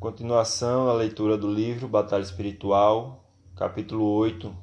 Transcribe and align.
Continuação 0.00 0.86
da 0.86 0.94
leitura 0.94 1.36
do 1.36 1.52
livro 1.52 1.86
Batalha 1.86 2.22
Espiritual, 2.22 3.22
capítulo 3.54 4.02
8 4.02 4.56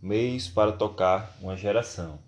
Meios 0.00 0.48
para 0.48 0.72
tocar 0.72 1.36
uma 1.38 1.54
geração. 1.54 2.18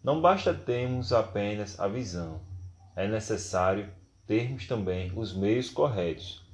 Não 0.00 0.20
basta 0.20 0.54
termos 0.54 1.12
apenas 1.12 1.80
a 1.80 1.88
visão, 1.88 2.40
é 2.94 3.08
necessário 3.08 3.92
termos 4.28 4.68
também 4.68 5.10
os 5.16 5.34
meios 5.34 5.68
corretos. 5.68 6.46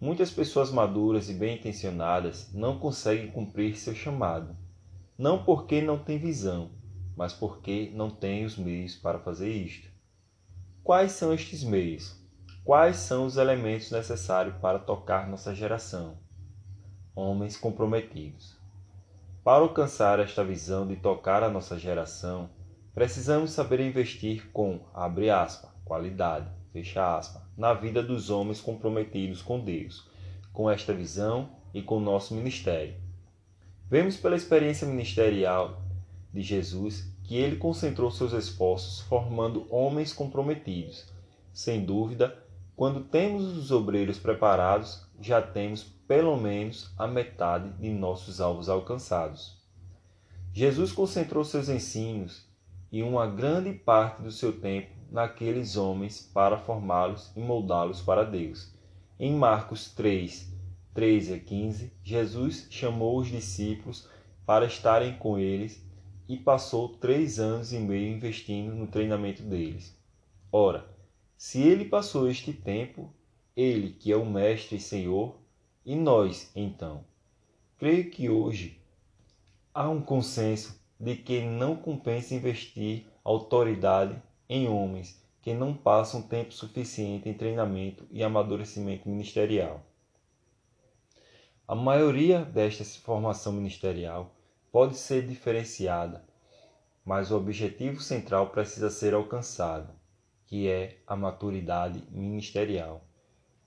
Muitas 0.00 0.30
pessoas 0.30 0.70
maduras 0.70 1.28
e 1.28 1.34
bem 1.34 1.58
intencionadas 1.58 2.50
não 2.54 2.78
conseguem 2.78 3.30
cumprir 3.30 3.76
seu 3.76 3.94
chamado, 3.94 4.56
não 5.18 5.44
porque 5.44 5.82
não 5.82 5.98
têm 5.98 6.16
visão, 6.16 6.70
mas 7.14 7.34
porque 7.34 7.92
não 7.94 8.08
têm 8.08 8.46
os 8.46 8.56
meios 8.56 8.96
para 8.96 9.18
fazer 9.18 9.52
isto. 9.52 9.86
Quais 10.82 11.12
são 11.12 11.30
estes 11.30 11.62
meios? 11.62 12.24
Quais 12.66 12.96
são 12.96 13.26
os 13.26 13.36
elementos 13.36 13.92
necessários 13.92 14.56
para 14.56 14.80
tocar 14.80 15.28
nossa 15.28 15.54
geração? 15.54 16.18
Homens 17.14 17.56
comprometidos. 17.56 18.58
Para 19.44 19.62
alcançar 19.62 20.18
esta 20.18 20.42
visão 20.42 20.84
de 20.84 20.96
tocar 20.96 21.44
a 21.44 21.48
nossa 21.48 21.78
geração, 21.78 22.50
precisamos 22.92 23.52
saber 23.52 23.78
investir 23.78 24.50
com, 24.52 24.80
abre 24.92 25.30
aspas, 25.30 25.70
qualidade, 25.84 26.50
fecha 26.72 27.16
aspas, 27.16 27.40
na 27.56 27.72
vida 27.72 28.02
dos 28.02 28.30
homens 28.30 28.60
comprometidos 28.60 29.40
com 29.42 29.60
Deus, 29.60 30.10
com 30.52 30.68
esta 30.68 30.92
visão 30.92 31.50
e 31.72 31.80
com 31.80 32.00
nosso 32.00 32.34
ministério. 32.34 32.96
Vemos 33.88 34.16
pela 34.16 34.34
experiência 34.34 34.88
ministerial 34.88 35.82
de 36.34 36.42
Jesus 36.42 37.14
que 37.22 37.36
ele 37.36 37.58
concentrou 37.58 38.10
seus 38.10 38.32
esforços 38.32 39.02
formando 39.02 39.72
homens 39.72 40.12
comprometidos. 40.12 41.14
Sem 41.52 41.84
dúvida, 41.84 42.44
quando 42.76 43.04
temos 43.04 43.56
os 43.56 43.72
obreiros 43.72 44.18
preparados, 44.18 45.08
já 45.18 45.40
temos 45.40 45.82
pelo 46.06 46.36
menos 46.36 46.92
a 46.98 47.06
metade 47.06 47.70
de 47.78 47.88
nossos 47.88 48.38
alvos 48.38 48.68
alcançados. 48.68 49.56
Jesus 50.52 50.92
concentrou 50.92 51.42
seus 51.42 51.70
ensinos 51.70 52.46
e 52.92 53.02
uma 53.02 53.26
grande 53.26 53.72
parte 53.72 54.22
do 54.22 54.30
seu 54.30 54.60
tempo 54.60 54.90
naqueles 55.10 55.76
homens 55.76 56.30
para 56.34 56.58
formá-los 56.58 57.32
e 57.34 57.40
moldá-los 57.40 58.02
para 58.02 58.24
Deus. 58.24 58.70
Em 59.18 59.34
Marcos 59.34 59.90
3, 59.94 60.52
13 60.92 61.32
a 61.32 61.38
15, 61.38 61.92
Jesus 62.04 62.66
chamou 62.68 63.18
os 63.18 63.28
discípulos 63.28 64.06
para 64.44 64.66
estarem 64.66 65.16
com 65.16 65.38
eles 65.38 65.82
e 66.28 66.36
passou 66.36 66.90
três 66.90 67.38
anos 67.38 67.72
e 67.72 67.78
meio 67.78 68.14
investindo 68.14 68.74
no 68.74 68.86
treinamento 68.86 69.42
deles. 69.42 69.96
Ora, 70.52 70.95
se 71.36 71.60
ele 71.60 71.84
passou 71.84 72.30
este 72.30 72.50
tempo, 72.50 73.12
ele 73.54 73.90
que 73.90 74.10
é 74.10 74.16
o 74.16 74.24
Mestre 74.24 74.76
e 74.76 74.80
Senhor, 74.80 75.36
e 75.84 75.94
nós, 75.94 76.50
então? 76.56 77.04
Creio 77.78 78.10
que 78.10 78.30
hoje 78.30 78.80
há 79.74 79.88
um 79.90 80.00
consenso 80.00 80.80
de 80.98 81.14
que 81.14 81.42
não 81.42 81.76
compensa 81.76 82.34
investir 82.34 83.04
autoridade 83.22 84.20
em 84.48 84.66
homens 84.66 85.22
que 85.42 85.52
não 85.52 85.74
passam 85.74 86.22
tempo 86.22 86.54
suficiente 86.54 87.28
em 87.28 87.34
treinamento 87.34 88.06
e 88.10 88.24
amadurecimento 88.24 89.06
ministerial. 89.06 89.84
A 91.68 91.74
maioria 91.74 92.44
desta 92.44 92.82
formação 92.84 93.52
ministerial 93.52 94.34
pode 94.72 94.96
ser 94.96 95.26
diferenciada, 95.26 96.24
mas 97.04 97.30
o 97.30 97.36
objetivo 97.36 98.00
central 98.00 98.48
precisa 98.48 98.88
ser 98.88 99.12
alcançado 99.12 99.92
que 100.46 100.68
é 100.68 100.98
a 101.06 101.16
maturidade 101.16 102.02
ministerial. 102.10 103.04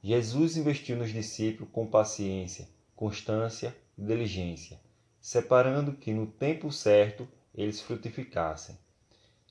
Jesus 0.02 0.56
investiu 0.56 0.96
nos 0.96 1.12
discípulos 1.12 1.72
com 1.72 1.86
paciência, 1.86 2.70
constância 2.96 3.76
e 3.98 4.02
diligência, 4.02 4.80
separando 5.20 5.94
que 5.94 6.14
no 6.14 6.26
tempo 6.26 6.72
certo 6.72 7.28
eles 7.54 7.82
frutificassem. 7.82 8.78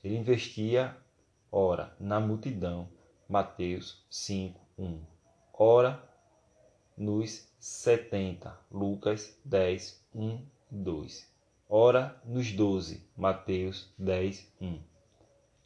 Ele 0.03 0.17
investia, 0.17 0.97
ora, 1.51 1.95
na 1.99 2.19
multidão, 2.19 2.89
Mateus 3.27 4.03
5, 4.09 4.59
1. 4.77 4.99
Ora, 5.53 6.03
nos 6.97 7.47
setenta, 7.59 8.57
Lucas 8.71 9.37
10, 9.45 10.03
1 10.15 10.45
e 10.71 10.75
2. 10.75 11.29
Ora, 11.67 12.19
nos 12.25 12.51
doze, 12.51 13.05
Mateus 13.15 13.93
10, 13.97 14.51
1. 14.59 14.88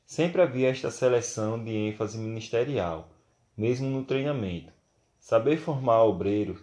Sempre 0.06 0.42
havia 0.42 0.70
esta 0.70 0.92
seleção 0.92 1.64
de 1.64 1.72
ênfase 1.72 2.18
ministerial, 2.18 3.10
mesmo 3.56 3.90
no 3.90 4.04
treinamento. 4.04 4.72
Saber 5.18 5.58
formar 5.58 6.04
obreiros 6.04 6.62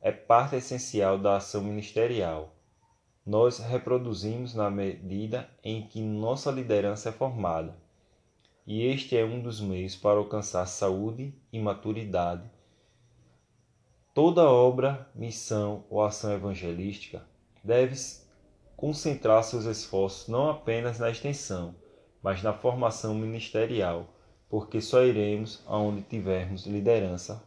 é 0.00 0.10
parte 0.10 0.56
essencial 0.56 1.18
da 1.18 1.36
ação 1.36 1.62
ministerial. 1.62 2.54
Nós 3.24 3.58
reproduzimos 3.58 4.54
na 4.54 4.70
medida 4.70 5.48
em 5.62 5.86
que 5.86 6.00
nossa 6.00 6.50
liderança 6.50 7.10
é 7.10 7.12
formada, 7.12 7.76
e 8.66 8.84
este 8.84 9.16
é 9.16 9.24
um 9.24 9.40
dos 9.40 9.60
meios 9.60 9.94
para 9.94 10.18
alcançar 10.18 10.66
saúde 10.66 11.34
e 11.52 11.58
maturidade. 11.58 12.50
Toda 14.12 14.48
obra, 14.48 15.08
missão 15.14 15.84
ou 15.88 16.02
ação 16.02 16.32
evangelística 16.32 17.22
deve 17.62 17.94
concentrar 18.76 19.44
seus 19.44 19.66
esforços 19.66 20.26
não 20.26 20.50
apenas 20.50 20.98
na 20.98 21.10
extensão, 21.10 21.74
mas 22.22 22.42
na 22.42 22.52
formação 22.52 23.14
ministerial, 23.14 24.08
porque 24.48 24.80
só 24.80 25.02
iremos 25.02 25.62
aonde 25.66 26.02
tivermos 26.02 26.66
liderança 26.66 27.42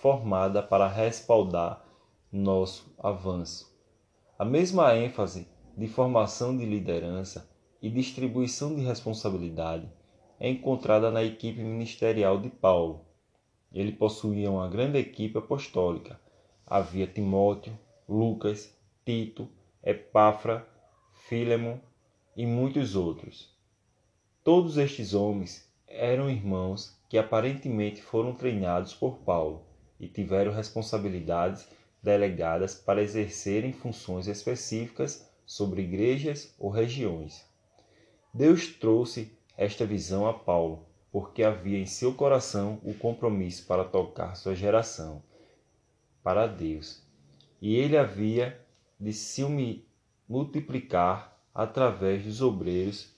formada 0.00 0.62
para 0.62 0.88
respaldar 0.88 1.84
nosso 2.32 2.94
avanço. 2.98 3.74
A 4.38 4.44
mesma 4.44 4.96
ênfase 4.96 5.48
de 5.76 5.86
formação 5.86 6.56
de 6.56 6.64
liderança 6.64 7.50
e 7.80 7.90
distribuição 7.90 8.74
de 8.74 8.82
responsabilidade 8.82 9.88
é 10.38 10.48
encontrada 10.48 11.10
na 11.10 11.22
equipe 11.22 11.62
ministerial 11.62 12.38
de 12.40 12.50
Paulo. 12.50 13.04
Ele 13.72 13.92
possuía 13.92 14.50
uma 14.50 14.68
grande 14.68 14.98
equipe 14.98 15.38
apostólica. 15.38 16.20
Havia 16.66 17.06
Timóteo, 17.06 17.78
Lucas, 18.08 18.74
Tito, 19.04 19.48
Epáfra, 19.82 20.66
Filemon 21.28 21.78
e 22.36 22.44
muitos 22.46 22.94
outros. 22.96 23.55
Todos 24.46 24.76
estes 24.76 25.12
homens 25.12 25.68
eram 25.88 26.30
irmãos 26.30 26.96
que 27.08 27.18
aparentemente 27.18 28.00
foram 28.00 28.32
treinados 28.32 28.94
por 28.94 29.18
Paulo 29.18 29.66
e 29.98 30.06
tiveram 30.06 30.52
responsabilidades 30.52 31.66
delegadas 32.00 32.72
para 32.72 33.02
exercerem 33.02 33.72
funções 33.72 34.28
específicas 34.28 35.28
sobre 35.44 35.82
igrejas 35.82 36.54
ou 36.60 36.70
regiões. 36.70 37.44
Deus 38.32 38.68
trouxe 38.68 39.36
esta 39.56 39.84
visão 39.84 40.28
a 40.28 40.32
Paulo 40.32 40.86
porque 41.10 41.42
havia 41.42 41.80
em 41.80 41.86
seu 41.86 42.14
coração 42.14 42.78
o 42.84 42.94
compromisso 42.94 43.66
para 43.66 43.82
tocar 43.82 44.36
sua 44.36 44.54
geração 44.54 45.24
para 46.22 46.46
Deus, 46.46 47.02
e 47.60 47.74
ele 47.74 47.98
havia 47.98 48.64
de 49.00 49.12
se 49.12 49.42
multiplicar 50.28 51.36
através 51.52 52.22
dos 52.22 52.40
obreiros 52.40 53.15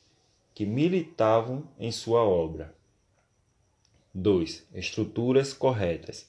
que 0.59 0.67
militavam 0.67 1.63
em 1.79 1.93
sua 1.93 2.25
obra. 2.25 2.75
2. 4.13 4.67
Estruturas 4.75 5.53
corretas. 5.53 6.29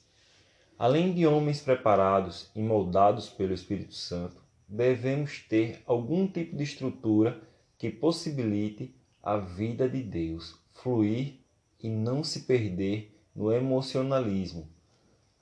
Além 0.78 1.12
de 1.12 1.26
homens 1.26 1.60
preparados 1.60 2.48
e 2.54 2.62
moldados 2.62 3.28
pelo 3.28 3.52
Espírito 3.52 3.94
Santo, 3.94 4.40
devemos 4.68 5.40
ter 5.40 5.82
algum 5.84 6.28
tipo 6.28 6.54
de 6.56 6.62
estrutura 6.62 7.42
que 7.76 7.90
possibilite 7.90 8.94
a 9.20 9.36
vida 9.36 9.88
de 9.88 10.00
Deus 10.00 10.56
fluir 10.74 11.40
e 11.82 11.88
não 11.88 12.22
se 12.22 12.42
perder 12.42 13.12
no 13.34 13.52
emocionalismo. 13.52 14.68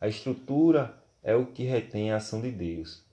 A 0.01 0.09
estrutura 0.09 0.99
é 1.23 1.37
o 1.37 1.45
que 1.45 1.63
retém 1.63 2.11
a 2.11 2.17
ação 2.17 2.41
de 2.41 2.51
Deus 2.51 3.05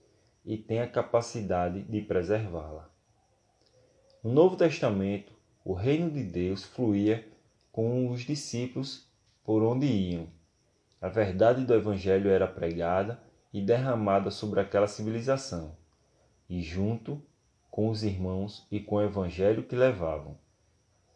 e 0.42 0.56
tem 0.56 0.80
a 0.80 0.88
capacidade 0.88 1.82
de 1.82 2.00
preservá-la. 2.00 2.90
No 4.24 4.32
Novo 4.32 4.56
Testamento, 4.56 5.35
o 5.68 5.72
reino 5.72 6.08
de 6.08 6.22
Deus 6.22 6.62
fluía 6.62 7.26
com 7.72 8.08
os 8.08 8.20
discípulos 8.20 9.04
por 9.42 9.64
onde 9.64 9.84
iam. 9.84 10.28
A 11.02 11.08
verdade 11.08 11.64
do 11.64 11.74
Evangelho 11.74 12.30
era 12.30 12.46
pregada 12.46 13.20
e 13.52 13.60
derramada 13.60 14.30
sobre 14.30 14.60
aquela 14.60 14.86
civilização, 14.86 15.76
e 16.48 16.62
junto 16.62 17.20
com 17.68 17.88
os 17.88 18.04
irmãos 18.04 18.64
e 18.70 18.78
com 18.78 18.94
o 18.94 19.02
Evangelho 19.02 19.64
que 19.64 19.74
levavam. 19.74 20.38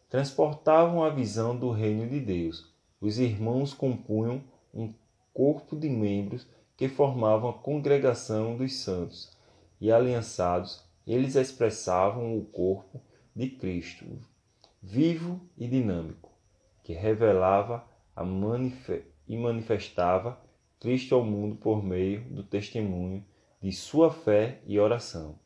Transportavam 0.09 1.01
a 1.01 1.09
visão 1.09 1.57
do 1.57 1.71
reino 1.71 2.09
de 2.09 2.19
Deus. 2.19 2.69
Os 2.99 3.19
irmãos 3.19 3.73
compunham 3.73 4.43
um 4.73 4.93
corpo 5.33 5.77
de 5.77 5.89
membros 5.89 6.45
que 6.75 6.89
formavam 6.89 7.51
a 7.51 7.53
congregação 7.53 8.57
dos 8.57 8.75
santos, 8.75 9.31
e 9.79 9.89
aliançados, 9.89 10.83
eles 11.07 11.35
expressavam 11.35 12.37
o 12.37 12.43
corpo 12.43 13.01
de 13.33 13.49
Cristo, 13.49 14.05
vivo 14.81 15.39
e 15.57 15.67
dinâmico, 15.67 16.31
que 16.83 16.93
revelava 16.93 17.87
e 19.27 19.37
manifestava 19.37 20.41
Cristo 20.79 21.13
ao 21.13 21.23
mundo 21.23 21.55
por 21.55 21.83
meio 21.83 22.21
do 22.21 22.43
testemunho 22.43 23.23
de 23.61 23.71
sua 23.71 24.11
fé 24.11 24.61
e 24.65 24.79
oração. 24.79 25.39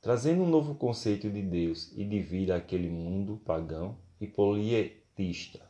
Trazendo 0.00 0.42
um 0.42 0.48
novo 0.48 0.74
conceito 0.74 1.28
de 1.28 1.42
Deus 1.42 1.92
e 1.96 2.04
de 2.04 2.20
vida 2.20 2.54
àquele 2.54 2.88
mundo 2.88 3.40
pagão 3.44 3.96
e 4.20 4.26
polietista. 4.26 5.60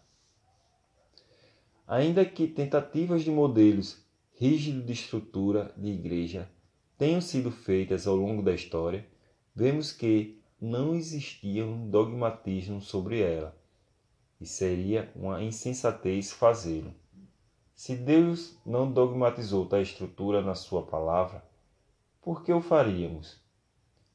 Ainda 1.87 2.25
que 2.25 2.47
tentativas 2.47 3.23
de 3.23 3.31
modelos 3.31 4.05
rígidos 4.35 4.85
de 4.85 4.93
estrutura 4.93 5.73
de 5.77 5.89
igreja 5.89 6.51
tenham 6.99 7.21
sido 7.21 7.51
feitas 7.51 8.07
ao 8.07 8.17
longo 8.17 8.43
da 8.43 8.53
história, 8.53 9.07
vemos 9.55 9.93
que 9.93 10.39
não 10.65 10.95
existia 10.95 11.67
um 11.67 11.91
dogmatismo 11.91 12.81
sobre 12.81 13.21
ela, 13.21 13.55
e 14.41 14.47
seria 14.47 15.13
uma 15.15 15.43
insensatez 15.43 16.33
fazê-lo. 16.33 16.95
Se 17.75 17.95
Deus 17.95 18.57
não 18.65 18.91
dogmatizou 18.91 19.67
tal 19.67 19.83
estrutura 19.83 20.41
na 20.41 20.55
sua 20.55 20.83
palavra, 20.83 21.45
por 22.23 22.43
que 22.43 22.51
o 22.51 22.63
faríamos? 22.63 23.39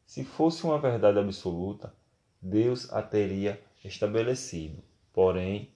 Se 0.08 0.24
fosse 0.24 0.64
uma 0.64 0.80
verdade 0.80 1.20
absoluta, 1.20 1.94
Deus 2.42 2.92
a 2.92 3.04
teria 3.04 3.62
estabelecido, 3.86 4.82
porém, 5.14 5.70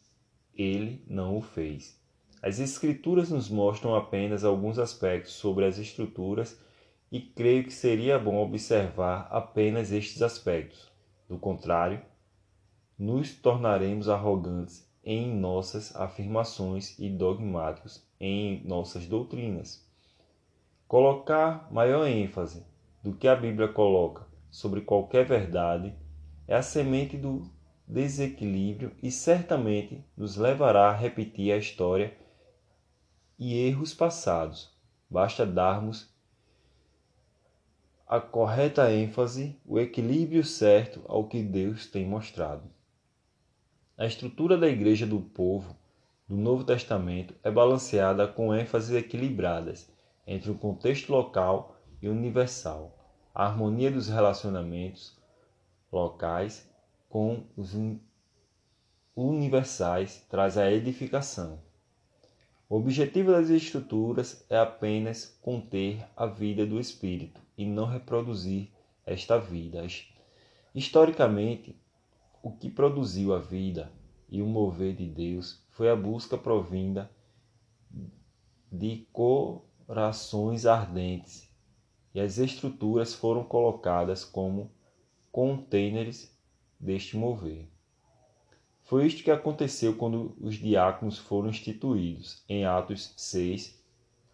ele 0.56 1.04
não 1.06 1.38
o 1.38 1.42
fez. 1.42 2.02
As 2.42 2.58
Escrituras 2.58 3.30
nos 3.30 3.48
mostram 3.48 3.96
apenas 3.96 4.44
alguns 4.44 4.80
aspectos 4.80 5.34
sobre 5.34 5.66
as 5.66 5.78
estruturas 5.78 6.58
e 7.14 7.22
creio 7.22 7.64
que 7.64 7.72
seria 7.72 8.18
bom 8.18 8.38
observar 8.38 9.28
apenas 9.30 9.92
estes 9.92 10.24
aspectos. 10.24 10.92
Do 11.30 11.38
contrário, 11.38 12.02
nos 12.98 13.36
tornaremos 13.36 14.10
arrogantes 14.10 14.92
em 15.04 15.32
nossas 15.32 15.96
afirmações 15.96 16.98
e 16.98 17.08
dogmáticos 17.12 18.04
em 18.20 18.66
nossas 18.66 19.06
doutrinas. 19.06 19.88
Colocar 20.88 21.72
maior 21.72 22.08
ênfase 22.08 22.66
do 23.04 23.14
que 23.14 23.28
a 23.28 23.36
Bíblia 23.36 23.68
coloca 23.68 24.26
sobre 24.50 24.82
qualquer 24.82 25.24
verdade 25.24 25.96
é 26.48 26.56
a 26.56 26.64
semente 26.64 27.16
do 27.16 27.44
desequilíbrio 27.88 28.92
e 29.04 29.12
certamente 29.12 30.04
nos 30.18 30.36
levará 30.36 30.90
a 30.90 30.96
repetir 30.96 31.54
a 31.54 31.58
história 31.58 32.18
e 33.38 33.54
erros 33.54 33.94
passados. 33.94 34.76
Basta 35.08 35.46
darmos 35.46 36.12
a 38.14 38.22
correta 38.22 38.94
ênfase, 38.94 39.60
o 39.66 39.80
equilíbrio 39.80 40.44
certo 40.44 41.02
ao 41.08 41.28
que 41.28 41.42
Deus 41.42 41.88
tem 41.88 42.06
mostrado. 42.06 42.70
A 43.98 44.06
estrutura 44.06 44.56
da 44.56 44.68
Igreja 44.68 45.08
do 45.08 45.20
Povo 45.20 45.76
do 46.30 46.38
Novo 46.38 46.64
Testamento 46.64 47.34
é 47.42 47.50
balanceada 47.50 48.28
com 48.28 48.54
ênfases 48.54 48.96
equilibradas 48.96 49.92
entre 50.28 50.52
o 50.52 50.56
contexto 50.56 51.12
local 51.12 51.76
e 52.04 52.08
universal, 52.08 52.96
a 53.34 53.48
harmonia 53.48 53.90
dos 53.90 54.08
relacionamentos 54.10 55.20
locais 55.92 56.70
com 57.10 57.42
os 57.58 57.76
universais 59.16 60.24
traz 60.30 60.56
a 60.56 60.72
edificação. 60.72 61.60
O 62.70 62.78
objetivo 62.78 63.32
das 63.32 63.50
estruturas 63.50 64.46
é 64.52 64.60
apenas 64.60 65.36
conter 65.42 66.06
a 66.16 66.28
vida 66.28 66.64
do 66.64 66.80
espírito 66.80 67.42
e 67.58 67.66
não 67.66 67.86
reproduzir 67.86 68.72
esta 69.06 69.38
vida. 69.38 69.86
Historicamente, 70.74 71.76
o 72.42 72.52
que 72.52 72.70
produziu 72.70 73.34
a 73.34 73.40
vida 73.40 73.92
e 74.30 74.42
o 74.42 74.48
mover 74.48 74.96
de 74.96 75.08
Deus 75.08 75.64
foi 75.70 75.90
a 75.90 75.96
busca 75.96 76.38
provinda 76.38 77.10
de 78.72 79.08
corações 79.14 80.66
ardentes, 80.66 81.48
e 82.14 82.20
as 82.20 82.38
estruturas 82.38 83.14
foram 83.14 83.44
colocadas 83.44 84.26
como 84.26 84.72
contêineres 85.32 86.36
deste 86.80 87.16
mover. 87.16 87.70
Foi 88.84 89.08
isto 89.08 89.24
que 89.24 89.32
aconteceu 89.32 89.96
quando 89.96 90.36
os 90.40 90.56
diáconos 90.56 91.18
foram 91.18 91.50
instituídos, 91.50 92.44
em 92.50 92.66
Atos 92.66 93.14
6, 93.16 93.82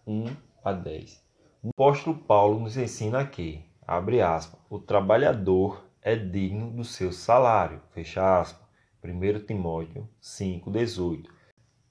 1 0.08 0.26
a 0.64 0.74
10. 0.74 1.29
O 1.62 1.72
apóstolo 1.72 2.18
Paulo 2.18 2.58
nos 2.62 2.78
ensina 2.78 3.26
que, 3.28 3.66
abre 3.86 4.22
aspas, 4.22 4.58
o 4.70 4.80
trabalhador 4.80 5.84
é 6.02 6.16
digno 6.16 6.72
do 6.72 6.86
seu 6.86 7.12
salário, 7.12 7.82
fecha 7.92 8.40
aspas. 8.40 8.66
1 9.04 9.46
Timóteo 9.46 10.10
5,18. 10.22 11.28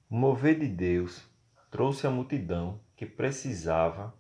O 0.09 0.17
mover 0.17 0.59
de 0.59 0.67
Deus 0.67 1.23
trouxe 1.71 2.07
a 2.07 2.11
multidão 2.11 2.81
que 2.97 3.05
precisava 3.05 4.15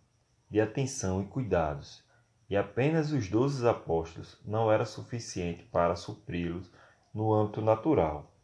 de 0.50 0.60
atenção 0.60 1.22
e 1.22 1.24
cuidados, 1.24 2.04
e 2.50 2.54
apenas 2.54 3.10
os 3.10 3.30
doze 3.30 3.66
apóstolos 3.66 4.38
não 4.44 4.70
era 4.70 4.84
suficiente 4.84 5.64
para 5.64 5.96
supri-los 5.96 6.70
no 7.14 7.32
âmbito 7.32 7.62
natural. 7.62 8.34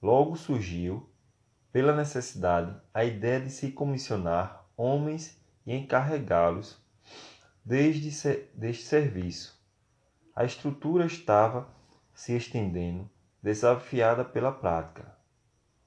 Logo 0.00 0.36
surgiu, 0.36 1.10
pela 1.72 1.92
necessidade, 1.92 2.80
a 2.94 3.04
ideia 3.04 3.40
de 3.40 3.50
se 3.50 3.72
comissionar 3.72 4.64
homens 4.76 5.41
e 5.66 5.74
encarregá-los 5.74 6.78
desde 7.64 8.10
deste 8.54 8.84
serviço. 8.84 9.60
A 10.34 10.44
estrutura 10.44 11.06
estava 11.06 11.68
se 12.14 12.32
estendendo, 12.34 13.08
desafiada 13.42 14.24
pela 14.24 14.52
prática. 14.52 15.16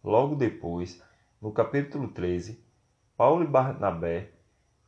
Logo 0.04 0.36
depois, 0.36 1.02
no 1.42 1.52
capítulo 1.52 2.08
13, 2.10 2.64
Paulo 3.18 3.44
e 3.44 3.48
Barnabé 3.48 4.32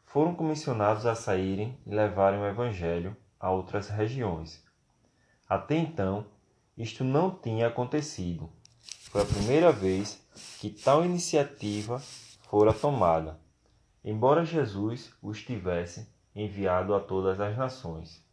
foram 0.05 0.33
comissionados 0.33 1.05
a 1.05 1.15
saírem 1.15 1.77
e 1.85 1.89
levarem 1.89 2.39
o 2.39 2.45
evangelho 2.45 3.15
a 3.39 3.51
outras 3.51 3.89
regiões. 3.89 4.63
Até 5.47 5.75
então, 5.75 6.25
isto 6.77 7.03
não 7.03 7.31
tinha 7.31 7.67
acontecido. 7.67 8.49
Foi 9.09 9.21
a 9.21 9.25
primeira 9.25 9.71
vez 9.71 10.21
que 10.59 10.69
tal 10.69 11.05
iniciativa 11.05 11.99
fora 12.49 12.73
tomada, 12.73 13.39
embora 14.09 14.45
Jesus 14.45 15.13
os 15.21 15.43
tivesse 15.43 16.07
enviado 16.33 16.95
a 16.95 16.99
todas 17.01 17.41
as 17.41 17.57
nações. 17.57 18.25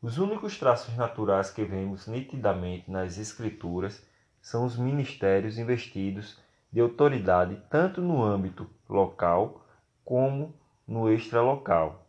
Os 0.00 0.16
únicos 0.16 0.56
traços 0.56 0.96
naturais 0.96 1.50
que 1.50 1.64
vemos 1.64 2.06
nitidamente 2.06 2.88
nas 2.88 3.18
Escrituras 3.18 4.06
são 4.40 4.64
os 4.64 4.78
ministérios 4.78 5.58
investidos 5.58 6.38
de 6.72 6.78
autoridade 6.78 7.60
tanto 7.68 8.00
no 8.00 8.22
âmbito 8.22 8.70
local 8.88 9.66
como 10.04 10.54
no 10.86 11.10
extralocal. 11.10 12.06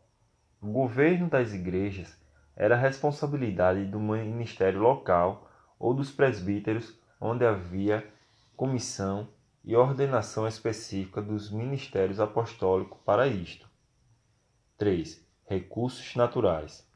O 0.62 0.68
governo 0.68 1.28
das 1.28 1.52
igrejas 1.52 2.16
era 2.56 2.76
responsabilidade 2.76 3.86
do 3.86 4.00
ministério 4.00 4.80
local 4.80 5.50
ou 5.80 5.96
dos 5.96 6.12
presbíteros, 6.12 6.96
onde 7.20 7.44
havia 7.44 8.08
comissão 8.56 9.28
e 9.66 9.76
ordenação 9.76 10.48
específica 10.48 11.22
dos 11.22 11.50
ministérios 11.50 12.20
apostólicos 12.20 13.00
para 13.04 13.28
isto. 13.28 13.68
3. 14.78 15.26
Recursos 15.48 16.16
naturais. 16.16 16.88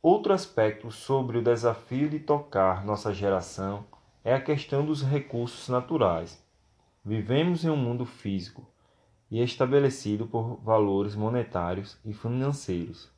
Outro 0.00 0.32
aspecto 0.32 0.92
sobre 0.92 1.38
o 1.38 1.42
desafio 1.42 2.08
de 2.08 2.20
tocar 2.20 2.84
nossa 2.84 3.12
geração 3.12 3.84
é 4.22 4.32
a 4.32 4.40
questão 4.40 4.86
dos 4.86 5.02
recursos 5.02 5.68
naturais. 5.68 6.40
Vivemos 7.04 7.64
em 7.64 7.70
um 7.70 7.76
mundo 7.76 8.06
físico 8.06 8.64
e 9.28 9.42
estabelecido 9.42 10.26
por 10.26 10.60
valores 10.62 11.16
monetários 11.16 11.98
e 12.04 12.12
financeiros. 12.12 13.10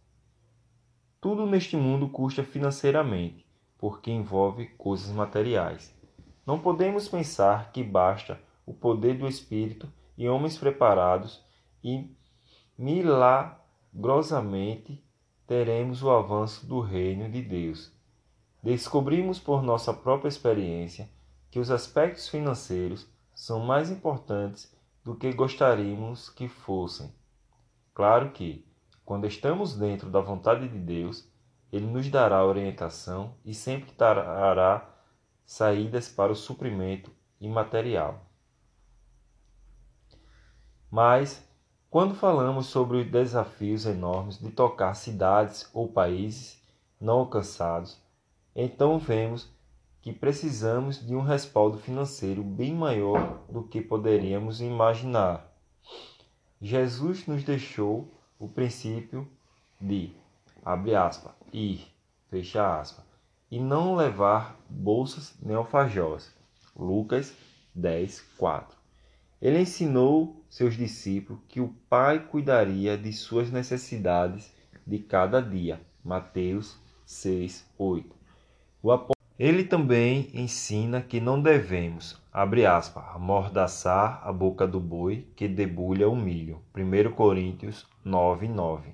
Tudo 1.21 1.45
neste 1.45 1.77
mundo 1.77 2.09
custa 2.09 2.43
financeiramente, 2.43 3.45
porque 3.77 4.11
envolve 4.11 4.67
coisas 4.79 5.11
materiais. 5.11 5.95
Não 6.51 6.59
podemos 6.59 7.07
pensar 7.07 7.71
que 7.71 7.85
basta 7.85 8.41
o 8.67 8.75
poder 8.75 9.17
do 9.17 9.29
Espírito 9.29 9.89
e 10.19 10.29
homens 10.29 10.59
preparados 10.59 11.41
e 11.81 12.11
milagrosamente 12.77 15.01
teremos 15.47 16.03
o 16.03 16.11
avanço 16.11 16.67
do 16.67 16.81
reino 16.81 17.31
de 17.31 17.41
Deus. 17.41 17.93
Descobrimos 18.61 19.39
por 19.39 19.63
nossa 19.63 19.95
própria 19.95 20.29
experiência 20.29 21.09
que 21.53 21.61
os 21.61 21.71
aspectos 21.71 22.29
financeiros 22.29 23.07
são 23.33 23.61
mais 23.61 23.89
importantes 23.89 24.77
do 25.05 25.15
que 25.15 25.33
gostaríamos 25.33 26.31
que 26.31 26.49
fossem. 26.49 27.15
Claro 27.95 28.33
que, 28.33 28.67
quando 29.05 29.25
estamos 29.25 29.77
dentro 29.77 30.11
da 30.11 30.21
vontade 30.21 30.67
de 30.67 30.81
Deus, 30.81 31.31
Ele 31.73 31.87
nos 31.87 32.11
dará 32.11 32.45
orientação 32.45 33.37
e 33.45 33.55
sempre 33.55 33.93
trará 33.93 34.99
saídas 35.45 36.09
para 36.09 36.33
o 36.33 36.37
suprimento 36.37 37.11
imaterial. 37.41 38.21
Mas, 40.91 41.43
quando 41.89 42.15
falamos 42.15 42.67
sobre 42.67 42.99
os 42.99 43.11
desafios 43.11 43.87
enormes 43.87 44.39
de 44.39 44.51
tocar 44.51 44.95
cidades 44.95 45.69
ou 45.73 45.89
países 45.89 46.61
não 47.01 47.21
alcançados, 47.21 48.01
então 48.55 48.99
vemos 48.99 49.49
que 50.03 50.13
precisamos 50.13 51.05
de 51.05 51.15
um 51.15 51.21
respaldo 51.21 51.79
financeiro 51.79 52.43
bem 52.43 52.75
maior 52.75 53.41
do 53.49 53.63
que 53.63 53.81
poderíamos 53.81 54.61
imaginar. 54.61 55.47
Jesus 56.61 57.27
nos 57.27 57.45
deixou 57.45 58.13
o 58.39 58.49
princípio 58.49 59.29
de, 59.81 60.13
abre 60.65 60.95
aspas, 60.95 61.33
ir, 61.53 61.87
fecha 62.29 62.81
aspas, 62.81 63.05
e 63.51 63.59
não 63.59 63.97
levar 63.97 64.57
bolsas 64.69 65.35
nem 65.43 65.57
alfajós. 65.57 66.33
Lucas 66.77 67.35
10, 67.75 68.21
4. 68.39 68.79
Ele 69.43 69.61
ensinou 69.61 70.45
seus 70.49 70.77
discípulos 70.77 71.43
que 71.49 71.61
o 71.61 71.75
Pai 71.89 72.27
cuidaria 72.27 72.97
de 72.97 73.13
suas 73.13 73.51
necessidades 73.51 74.55
de 74.87 74.99
cada 74.99 75.41
dia. 75.41 75.81
Mateus 76.05 76.79
6, 77.07 77.67
8. 77.79 78.17
Ele 79.39 79.65
também 79.65 80.29
ensina 80.35 81.01
que 81.01 81.19
não 81.19 81.41
devemos, 81.41 82.21
abre 82.31 82.67
aspas, 82.67 83.05
amordaçar 83.15 84.21
a 84.23 84.31
boca 84.31 84.67
do 84.67 84.79
boi 84.79 85.27
que 85.35 85.49
debulha 85.49 86.09
o 86.09 86.15
milho. 86.15 86.63
1 86.77 87.13
Coríntios 87.13 87.87
9, 88.05 88.49
9. 88.49 88.91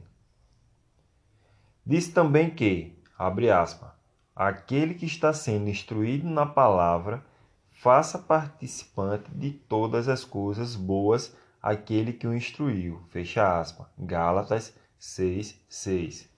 Diz 1.85 2.09
também 2.09 2.51
que, 2.51 2.97
abre 3.19 3.51
aspas, 3.51 3.96
aquele 4.37 4.93
que 4.93 5.07
está 5.07 5.33
sendo 5.33 5.71
instruído 5.71 6.29
na 6.29 6.45
palavra, 6.45 7.25
faça 7.73 8.19
participante 8.19 9.31
de 9.35 9.51
todas 9.51 10.09
as 10.09 10.27
coisas 10.27 10.77
boas 10.77 11.35
aquele 11.63 12.13
que 12.13 12.27
o 12.27 12.35
instruiu. 12.35 13.01
Fecha 13.09 13.59
aspas. 13.59 13.87
Gálatas 13.99 14.75
6, 14.99 15.59
6. 15.67 16.29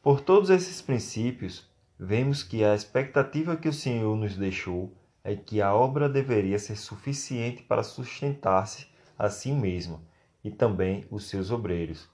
Por 0.00 0.20
todos 0.20 0.50
esses 0.50 0.80
princípios, 0.80 1.68
vemos 1.98 2.44
que 2.44 2.62
a 2.62 2.76
expectativa 2.76 3.56
que 3.56 3.68
o 3.68 3.72
Senhor 3.72 4.16
nos 4.16 4.36
deixou 4.36 4.96
é 5.24 5.34
que 5.34 5.60
a 5.60 5.74
obra 5.74 6.08
deveria 6.08 6.58
ser 6.60 6.76
suficiente 6.76 7.62
para 7.62 7.82
sustentar-se 7.82 8.86
a 9.18 9.28
si 9.28 9.50
mesma 9.50 10.00
e 10.44 10.50
também 10.50 11.06
os 11.10 11.28
seus 11.28 11.50
obreiros. 11.50 12.08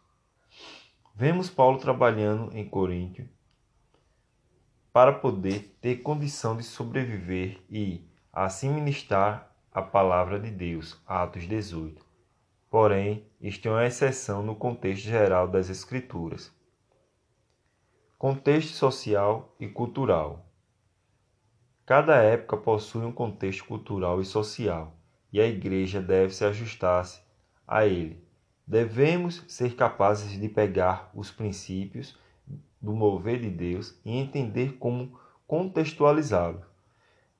Vemos 1.15 1.51
Paulo 1.51 1.79
trabalhando 1.79 2.57
em 2.57 2.67
Coríntio 2.67 3.29
para 4.93 5.13
poder 5.13 5.77
ter 5.81 5.97
condição 5.97 6.57
de 6.57 6.63
sobreviver 6.63 7.61
e 7.71 8.05
assim 8.33 8.71
ministrar 8.71 9.55
a 9.73 9.81
palavra 9.81 10.39
de 10.39 10.51
Deus. 10.51 11.01
Atos 11.07 11.47
18. 11.47 12.05
Porém, 12.69 13.25
isto 13.41 13.69
é 13.69 13.71
uma 13.71 13.87
exceção 13.87 14.43
no 14.43 14.55
contexto 14.55 15.05
geral 15.05 15.49
das 15.49 15.69
Escrituras. 15.69 16.53
Contexto 18.19 18.73
social 18.73 19.55
e 19.59 19.69
cultural. 19.69 20.47
Cada 21.87 22.17
época 22.17 22.57
possui 22.57 23.05
um 23.05 23.13
contexto 23.13 23.65
cultural 23.65 24.21
e 24.21 24.25
social, 24.25 24.97
e 25.33 25.41
a 25.41 25.47
igreja 25.47 26.01
deve 26.01 26.33
se 26.33 26.45
ajustar-se 26.45 27.21
a 27.67 27.87
ele 27.87 28.31
Devemos 28.71 29.45
ser 29.49 29.75
capazes 29.75 30.41
de 30.41 30.49
pegar 30.49 31.11
os 31.13 31.29
princípios 31.29 32.17
do 32.81 32.93
mover 32.93 33.41
de 33.41 33.51
Deus 33.51 33.99
e 34.05 34.17
entender 34.17 34.79
como 34.79 35.19
contextualizá-los. 35.47 36.65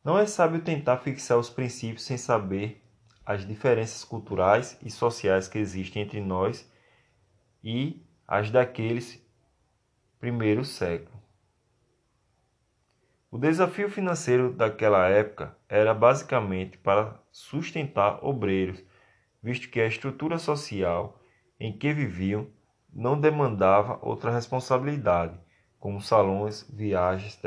Não 0.05 0.19
é 0.19 0.27
sábio 0.27 0.63
tentar 0.63 0.99
fixar 0.99 1.39
os 1.39 1.51
princípios 1.51 2.05
sem 2.05 2.17
saber 2.17 2.83
as 3.25 3.47
diferenças 3.47 4.05
culturais 4.05 4.79
e 4.83 4.91
sociais 4.91 5.47
que 5.47 5.59
existem 5.59 6.03
entre 6.03 6.21
nós 6.21 6.71
e 7.63 8.03
as 8.27 8.51
daqueles 8.51 9.25
primeiros 10.19 10.69
séculos. 10.71 11.21
O 13.31 13.39
desafio 13.39 13.89
financeiro 13.89 14.53
daquela 14.53 15.07
época 15.09 15.57
era 15.69 15.95
basicamente 15.95 16.77
para 16.79 17.23
sustentar 17.31 18.19
obreiros, 18.25 18.83
visto 19.41 19.69
que 19.69 19.81
a 19.81 19.87
estrutura 19.87 20.37
social 20.37 21.21
em 21.59 21.77
que 21.77 21.93
viviam 21.93 22.49
não 22.93 23.21
demandava 23.21 23.99
outra 24.03 24.31
responsabilidade, 24.31 25.39
como 25.79 26.01
salões, 26.01 26.67
viagens, 26.69 27.39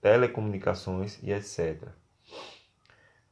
telecomunicações 0.00 1.22
e 1.22 1.32
etc. 1.32 1.88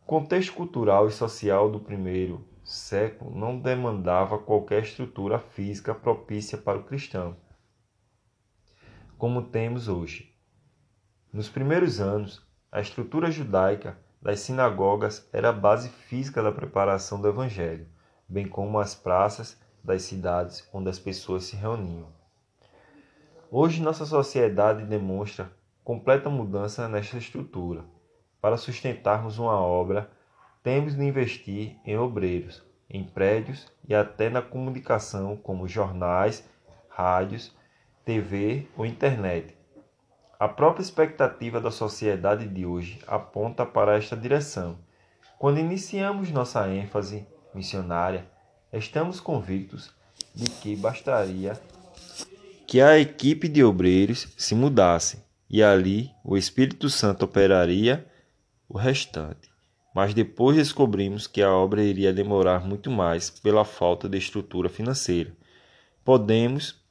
O 0.02 0.06
contexto 0.06 0.52
cultural 0.52 1.08
e 1.08 1.12
social 1.12 1.70
do 1.70 1.80
primeiro 1.80 2.46
século 2.62 3.34
não 3.34 3.58
demandava 3.58 4.38
qualquer 4.38 4.82
estrutura 4.82 5.38
física 5.38 5.94
propícia 5.94 6.58
para 6.58 6.78
o 6.78 6.84
cristão, 6.84 7.36
como 9.16 9.42
temos 9.42 9.88
hoje. 9.88 10.34
Nos 11.32 11.48
primeiros 11.48 12.00
anos, 12.00 12.46
a 12.70 12.80
estrutura 12.80 13.30
judaica 13.30 13.98
das 14.20 14.40
sinagogas 14.40 15.28
era 15.32 15.50
a 15.50 15.52
base 15.52 15.88
física 15.88 16.42
da 16.42 16.52
preparação 16.52 17.20
do 17.20 17.28
evangelho, 17.28 17.86
bem 18.28 18.48
como 18.48 18.78
as 18.78 18.94
praças 18.94 19.60
das 19.84 20.02
cidades 20.02 20.66
onde 20.72 20.88
as 20.88 20.98
pessoas 20.98 21.44
se 21.44 21.56
reuniam. 21.56 22.08
Hoje, 23.50 23.82
nossa 23.82 24.06
sociedade 24.06 24.84
demonstra 24.84 25.52
completa 25.84 26.30
mudança 26.30 26.88
nesta 26.88 27.18
estrutura. 27.18 27.84
Para 28.40 28.56
sustentarmos 28.56 29.38
uma 29.38 29.60
obra, 29.60 30.10
temos 30.62 30.96
de 30.96 31.04
investir 31.04 31.76
em 31.84 31.96
obreiros, 31.96 32.62
em 32.88 33.04
prédios 33.04 33.70
e 33.86 33.94
até 33.94 34.30
na 34.30 34.40
comunicação, 34.40 35.36
como 35.36 35.68
jornais, 35.68 36.48
rádios, 36.88 37.54
TV 38.04 38.66
ou 38.76 38.86
internet. 38.86 39.54
A 40.38 40.48
própria 40.48 40.82
expectativa 40.82 41.60
da 41.60 41.70
sociedade 41.70 42.48
de 42.48 42.66
hoje 42.66 42.98
aponta 43.06 43.64
para 43.64 43.96
esta 43.96 44.16
direção. 44.16 44.78
Quando 45.38 45.58
iniciamos 45.60 46.30
nossa 46.30 46.68
ênfase 46.68 47.26
missionária, 47.54 48.26
Estamos 48.76 49.20
convictos 49.20 49.92
de 50.34 50.50
que 50.50 50.74
bastaria 50.74 51.56
que 52.66 52.80
a 52.80 52.98
equipe 52.98 53.46
de 53.46 53.62
obreiros 53.62 54.26
se 54.36 54.52
mudasse 54.52 55.22
e 55.48 55.62
ali 55.62 56.10
o 56.24 56.36
Espírito 56.36 56.90
Santo 56.90 57.24
operaria 57.24 58.04
o 58.68 58.76
restante. 58.76 59.48
Mas 59.94 60.12
depois 60.12 60.56
descobrimos 60.56 61.28
que 61.28 61.40
a 61.40 61.52
obra 61.52 61.84
iria 61.84 62.12
demorar 62.12 62.66
muito 62.66 62.90
mais 62.90 63.30
pela 63.30 63.64
falta 63.64 64.08
de 64.08 64.18
estrutura 64.18 64.68
financeira. 64.68 65.32
Podemos 66.04 66.82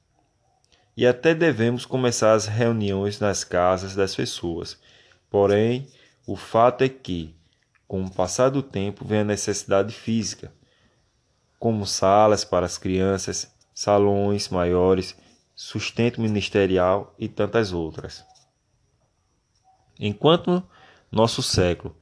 e 0.96 1.06
até 1.06 1.36
devemos 1.36 1.86
começar 1.86 2.32
as 2.32 2.46
reuniões 2.46 3.20
nas 3.20 3.44
casas 3.44 3.94
das 3.94 4.16
pessoas. 4.16 4.80
Porém, 5.30 5.86
o 6.26 6.38
fato 6.38 6.86
é 6.86 6.88
que, 6.88 7.36
com 7.86 8.06
o 8.06 8.10
passar 8.10 8.48
do 8.48 8.64
tempo, 8.64 9.04
vem 9.04 9.20
a 9.20 9.26
necessidade 9.26 9.94
física 9.94 10.50
como 11.64 11.88
salas 11.88 12.44
para 12.44 12.66
as 12.66 12.78
crianças, 12.78 13.56
salões 13.74 14.50
maiores, 14.50 15.16
sustento 15.56 16.20
ministerial 16.20 17.16
e 17.18 17.30
tantas 17.30 17.72
outras. 17.72 18.22
Enquanto 19.98 20.62
nosso 21.10 21.42
século 21.42 21.96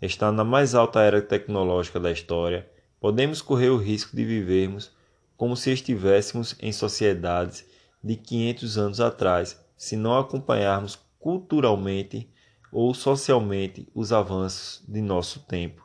está 0.00 0.30
na 0.30 0.44
mais 0.44 0.76
alta 0.76 1.00
era 1.00 1.20
tecnológica 1.20 1.98
da 1.98 2.12
história, 2.12 2.70
podemos 3.00 3.42
correr 3.42 3.70
o 3.70 3.78
risco 3.78 4.14
de 4.14 4.24
vivermos 4.24 4.92
como 5.36 5.56
se 5.56 5.72
estivéssemos 5.72 6.54
em 6.60 6.70
sociedades 6.70 7.68
de 8.04 8.14
500 8.14 8.78
anos 8.78 9.00
atrás, 9.00 9.60
se 9.76 9.96
não 9.96 10.16
acompanharmos 10.16 10.96
culturalmente 11.18 12.32
ou 12.70 12.94
socialmente 12.94 13.88
os 13.92 14.12
avanços 14.12 14.84
de 14.86 15.02
nosso 15.02 15.40
tempo. 15.40 15.84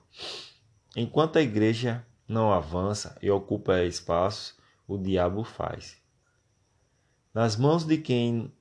Enquanto 0.96 1.40
a 1.40 1.42
igreja 1.42 2.06
não 2.28 2.52
avança 2.52 3.18
e 3.22 3.30
ocupa 3.30 3.84
espaços, 3.84 4.56
o 4.88 4.98
diabo 4.98 5.44
faz. 5.44 6.02
Nas 7.34 7.56
mãos 7.56 7.86
de 7.86 7.98
quem 7.98 8.54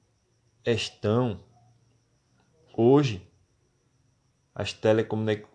estão 0.65 1.41
hoje 2.77 3.27
as 4.55 4.73
telecomunica 4.73 5.49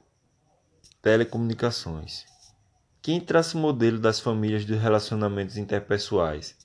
telecomunicações. 1.01 2.25
Quem 3.01 3.21
traça 3.21 3.57
o 3.57 3.61
modelo 3.61 3.97
das 3.97 4.19
famílias 4.19 4.65
dos 4.65 4.77
relacionamentos 4.77 5.55
interpessoais? 5.55 6.57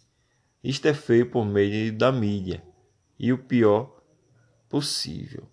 Isto 0.62 0.88
é 0.88 0.94
feito 0.94 1.30
por 1.30 1.44
meio 1.44 1.96
da 1.96 2.10
mídia 2.10 2.62
e 3.18 3.32
o 3.32 3.38
pior 3.38 4.02
possível. 4.68 5.48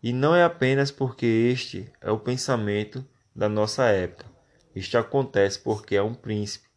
E 0.00 0.12
não 0.12 0.34
é 0.34 0.44
apenas 0.44 0.92
porque 0.92 1.26
este 1.26 1.92
é 2.00 2.10
o 2.10 2.20
pensamento 2.20 3.04
da 3.34 3.48
nossa 3.48 3.86
época, 3.86 4.26
isto 4.76 4.98
acontece 4.98 5.58
porque 5.58 5.96
é 5.96 6.02
um 6.02 6.12
príncipe, 6.12 6.68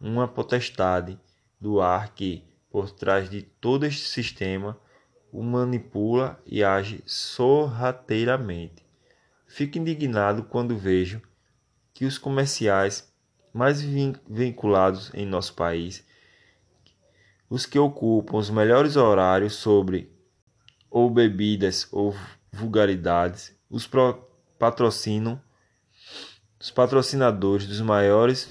uma 0.00 0.26
potestade 0.26 1.20
do 1.60 1.78
ar 1.78 2.14
que, 2.14 2.42
por 2.70 2.90
trás 2.90 3.28
de 3.28 3.42
todo 3.42 3.84
este 3.84 4.08
sistema, 4.08 4.80
o 5.30 5.42
manipula 5.42 6.40
e 6.46 6.64
age 6.64 7.04
sorrateiramente. 7.06 8.82
Fico 9.46 9.76
indignado 9.76 10.44
quando 10.44 10.78
vejo 10.78 11.20
que 11.92 12.06
os 12.06 12.16
comerciais 12.16 13.12
mais 13.52 13.82
vinculados 13.82 15.12
em 15.12 15.26
nosso 15.26 15.52
país, 15.52 16.02
os 17.50 17.66
que 17.66 17.78
ocupam 17.78 18.38
os 18.38 18.48
melhores 18.48 18.96
horários 18.96 19.52
sobre 19.52 20.10
ou 20.90 21.10
bebidas 21.10 21.86
ou 21.92 22.16
vulgaridades, 22.50 23.54
os 23.68 23.88
patrocinam 24.58 25.38
Os 26.60 26.70
patrocinadores 26.70 27.66
dos 27.66 27.80
maiores 27.80 28.48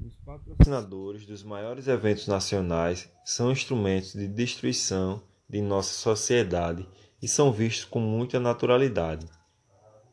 os 0.00 0.16
patrocinadores 0.24 1.26
dos 1.26 1.42
maiores 1.42 1.88
eventos 1.88 2.26
nacionais 2.26 3.10
são 3.24 3.50
instrumentos 3.50 4.12
de 4.12 4.28
destruição 4.28 5.22
de 5.48 5.60
nossa 5.60 5.92
sociedade 5.94 6.86
e 7.20 7.26
são 7.26 7.50
vistos 7.50 7.84
com 7.84 8.00
muita 8.00 8.38
naturalidade. 8.38 9.26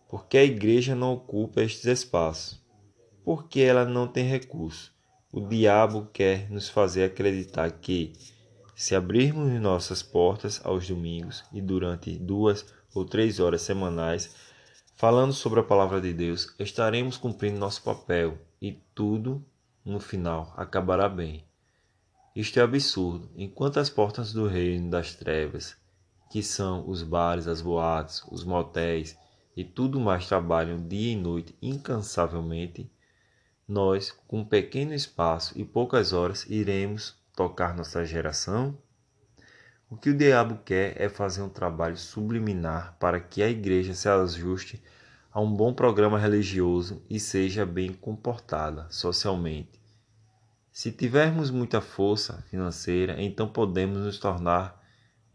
Porque 0.09 0.37
a 0.37 0.43
igreja 0.43 0.95
não 0.95 1.13
ocupa 1.13 1.61
estes 1.61 1.85
espaços? 1.85 2.61
Porque 3.23 3.59
ela 3.59 3.85
não 3.85 4.07
tem 4.07 4.25
recurso. 4.25 4.93
O 5.31 5.41
diabo 5.41 6.09
quer 6.11 6.49
nos 6.49 6.69
fazer 6.69 7.03
acreditar 7.03 7.71
que, 7.71 8.13
se 8.75 8.95
abrirmos 8.95 9.51
nossas 9.61 10.01
portas 10.01 10.59
aos 10.63 10.87
domingos 10.87 11.43
e 11.53 11.61
durante 11.61 12.17
duas 12.17 12.65
ou 12.93 13.05
três 13.05 13.39
horas 13.39 13.61
semanais, 13.61 14.33
falando 15.01 15.33
sobre 15.33 15.59
a 15.59 15.63
palavra 15.63 15.99
de 15.99 16.13
Deus, 16.13 16.53
estaremos 16.59 17.17
cumprindo 17.17 17.57
nosso 17.57 17.81
papel 17.81 18.37
e 18.61 18.73
tudo, 18.93 19.43
no 19.83 19.99
final, 19.99 20.53
acabará 20.55 21.09
bem. 21.09 21.43
Isto 22.35 22.59
é 22.59 22.61
absurdo. 22.61 23.27
Enquanto 23.35 23.79
as 23.79 23.89
portas 23.89 24.31
do 24.31 24.45
reino 24.45 24.91
das 24.91 25.15
trevas, 25.15 25.75
que 26.29 26.43
são 26.43 26.87
os 26.87 27.01
bares, 27.01 27.47
as 27.47 27.63
boates, 27.63 28.23
os 28.29 28.43
motéis 28.43 29.17
e 29.57 29.63
tudo 29.63 29.99
mais 29.99 30.27
trabalham 30.27 30.87
dia 30.87 31.13
e 31.13 31.15
noite 31.15 31.57
incansavelmente, 31.63 32.87
nós, 33.67 34.11
com 34.27 34.41
um 34.41 34.45
pequeno 34.45 34.93
espaço 34.93 35.59
e 35.59 35.65
poucas 35.65 36.13
horas, 36.13 36.45
iremos 36.47 37.15
tocar 37.35 37.75
nossa 37.75 38.05
geração? 38.05 38.77
O 39.91 39.97
que 39.97 40.09
o 40.09 40.17
diabo 40.17 40.57
quer 40.63 40.93
é 40.95 41.09
fazer 41.09 41.41
um 41.41 41.49
trabalho 41.49 41.97
subliminar 41.97 42.95
para 42.97 43.19
que 43.19 43.43
a 43.43 43.49
igreja 43.49 43.93
se 43.93 44.07
ajuste 44.07 44.81
a 45.29 45.41
um 45.41 45.53
bom 45.53 45.73
programa 45.73 46.17
religioso 46.17 47.03
e 47.09 47.19
seja 47.19 47.65
bem 47.65 47.91
comportada 47.91 48.87
socialmente. 48.89 49.81
Se 50.71 50.93
tivermos 50.93 51.51
muita 51.51 51.81
força 51.81 52.41
financeira, 52.49 53.21
então 53.21 53.49
podemos 53.49 53.97
nos 53.97 54.17
tornar 54.17 54.81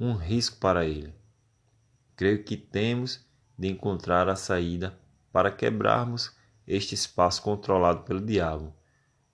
um 0.01 0.15
risco 0.15 0.57
para 0.57 0.87
ele. 0.87 1.15
Creio 2.17 2.43
que 2.43 2.57
temos 2.57 3.21
de 3.59 3.69
encontrar 3.69 4.27
a 4.27 4.37
saída 4.37 4.99
para 5.31 5.51
quebrarmos 5.51 6.35
este 6.67 6.95
espaço 6.95 7.43
controlado 7.43 8.05
pelo 8.05 8.23
diabo. 8.23 8.75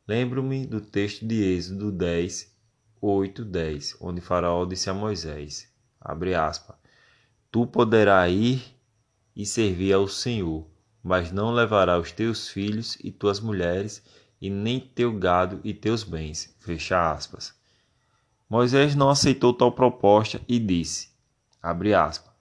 Lembro-me 0.04 0.66
do 0.66 0.80
texto 0.80 1.24
de 1.24 1.44
Êxodo 1.44 1.92
10, 1.92 2.51
8, 3.04 3.44
10, 3.44 3.96
onde 4.00 4.20
Faraó 4.20 4.64
disse 4.64 4.88
a 4.88 4.94
Moisés, 4.94 5.68
abre 6.00 6.36
aspas, 6.36 6.76
Tu 7.50 7.66
poderás 7.66 8.32
ir 8.32 8.62
e 9.34 9.44
servir 9.44 9.92
ao 9.92 10.06
Senhor, 10.06 10.64
mas 11.02 11.32
não 11.32 11.52
levará 11.52 11.98
os 11.98 12.12
teus 12.12 12.48
filhos 12.48 12.96
e 13.02 13.10
tuas 13.10 13.40
mulheres 13.40 14.04
e 14.40 14.48
nem 14.48 14.78
teu 14.78 15.18
gado 15.18 15.60
e 15.64 15.74
teus 15.74 16.04
bens. 16.04 16.54
Fecha 16.60 17.10
aspas. 17.10 17.52
Moisés 18.48 18.94
não 18.94 19.10
aceitou 19.10 19.52
tal 19.52 19.72
proposta 19.72 20.40
e 20.46 20.60
disse, 20.60 21.08
abre 21.60 21.94
aspas, 21.94 22.32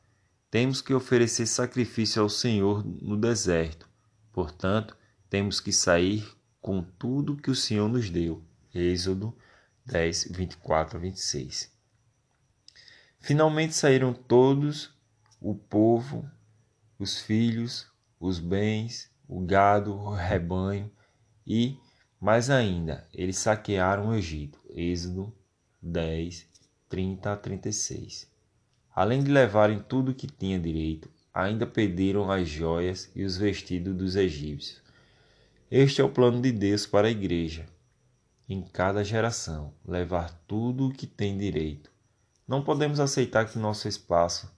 temos 0.51 0.79
que 0.79 0.93
oferecer 0.93 1.47
sacrifício 1.47 2.21
ao 2.21 2.29
Senhor 2.29 2.85
no 2.85 3.17
deserto. 3.17 3.89
Portanto, 4.31 4.95
temos 5.27 5.59
que 5.59 5.71
sair 5.71 6.23
com 6.61 6.83
tudo 6.83 7.35
que 7.35 7.49
o 7.49 7.55
Senhor 7.55 7.89
nos 7.89 8.11
deu. 8.11 8.43
Êxodo 8.75 9.35
10, 9.85 10.29
24 10.31 10.97
a 10.97 10.99
26. 11.01 11.71
Finalmente 13.19 13.73
saíram 13.73 14.13
todos, 14.13 14.93
o 15.39 15.55
povo, 15.55 16.29
os 16.97 17.19
filhos, 17.19 17.87
os 18.19 18.39
bens, 18.39 19.11
o 19.27 19.39
gado, 19.41 19.93
o 19.93 20.13
rebanho 20.13 20.91
e 21.45 21.77
mais 22.19 22.49
ainda, 22.51 23.07
eles 23.13 23.37
saquearam 23.37 24.09
o 24.09 24.15
Egito. 24.15 24.59
Êxodo 24.69 25.33
10, 25.81 26.47
30 26.87 27.33
a 27.33 27.35
36. 27.35 28.29
Além 28.93 29.23
de 29.23 29.31
levarem 29.31 29.79
tudo 29.79 30.13
que 30.13 30.27
tinha 30.27 30.59
direito, 30.59 31.09
ainda 31.33 31.65
perderam 31.65 32.29
as 32.29 32.47
joias 32.47 33.09
e 33.15 33.23
os 33.23 33.37
vestidos 33.37 33.95
dos 33.95 34.15
egípcios. 34.15 34.81
Este 35.71 36.01
é 36.01 36.03
o 36.03 36.09
plano 36.09 36.41
de 36.41 36.51
Deus 36.51 36.85
para 36.85 37.07
a 37.07 37.11
igreja. 37.11 37.65
Em 38.53 38.61
cada 38.61 39.01
geração, 39.01 39.73
levar 39.87 40.29
tudo 40.45 40.89
o 40.89 40.91
que 40.91 41.07
tem 41.07 41.37
direito. 41.37 41.89
Não 42.45 42.61
podemos 42.61 42.99
aceitar 42.99 43.49
que 43.49 43.57
nosso 43.57 43.87
espaço 43.87 44.53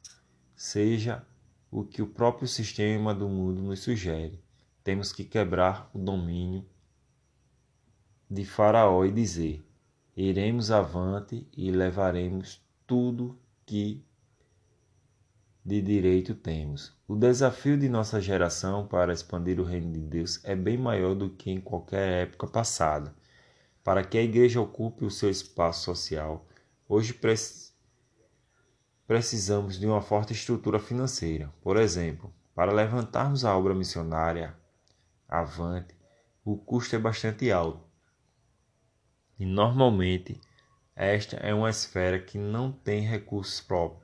seja 0.56 1.24
o 1.70 1.84
que 1.84 2.02
o 2.02 2.08
próprio 2.08 2.48
sistema 2.48 3.14
do 3.14 3.30
mundo 3.30 3.62
nos 3.62 3.82
sugere. 3.82 4.44
Temos 4.84 5.14
que 5.14 5.24
quebrar 5.24 5.92
o 5.94 6.00
domínio 6.00 6.66
de 8.28 8.44
Faraó 8.44 9.06
e 9.06 9.12
dizer: 9.12 9.64
Iremos 10.18 10.72
avante 10.72 11.48
e 11.56 11.70
levaremos 11.70 12.60
tudo 12.88 13.38
que 13.64 14.04
de 15.64 15.84
direito 15.84 16.34
temos. 16.34 16.98
O 17.08 17.16
desafio 17.16 17.78
de 17.78 17.88
nossa 17.88 18.20
geração 18.20 18.88
para 18.88 19.14
expandir 19.14 19.60
o 19.60 19.64
reino 19.64 19.94
de 19.94 20.00
Deus 20.00 20.44
é 20.44 20.56
bem 20.56 20.80
maior 20.80 21.14
do 21.14 21.30
que 21.30 21.52
em 21.52 21.62
qualquer 21.62 22.24
época 22.24 22.48
passada. 22.48 23.14
Para 23.84 24.04
que 24.04 24.18
a 24.18 24.24
igreja 24.24 24.62
ocupe 24.62 25.04
o 25.04 25.12
seu 25.12 25.30
espaço 25.30 25.84
social, 25.84 26.48
hoje 26.88 27.20
precisamos 29.06 29.78
de 29.78 29.86
uma 29.86 30.02
forte 30.02 30.34
estrutura 30.34 30.80
financeira. 30.80 31.54
Por 31.62 31.78
exemplo, 31.78 32.34
para 32.56 32.72
levantarmos 32.72 33.44
a 33.44 33.58
obra 33.58 33.74
missionária 33.74 34.56
avante, 35.28 35.96
o 36.46 36.58
custo 36.58 36.96
é 36.96 37.00
bastante 37.00 37.52
alto 37.52 37.94
e 39.40 39.46
normalmente 39.46 40.40
esta 40.96 41.38
é 41.38 41.54
uma 41.54 41.70
esfera 41.70 42.20
que 42.20 42.38
não 42.38 42.72
tem 42.72 43.02
recursos 43.02 43.60
próprios. 43.60 44.04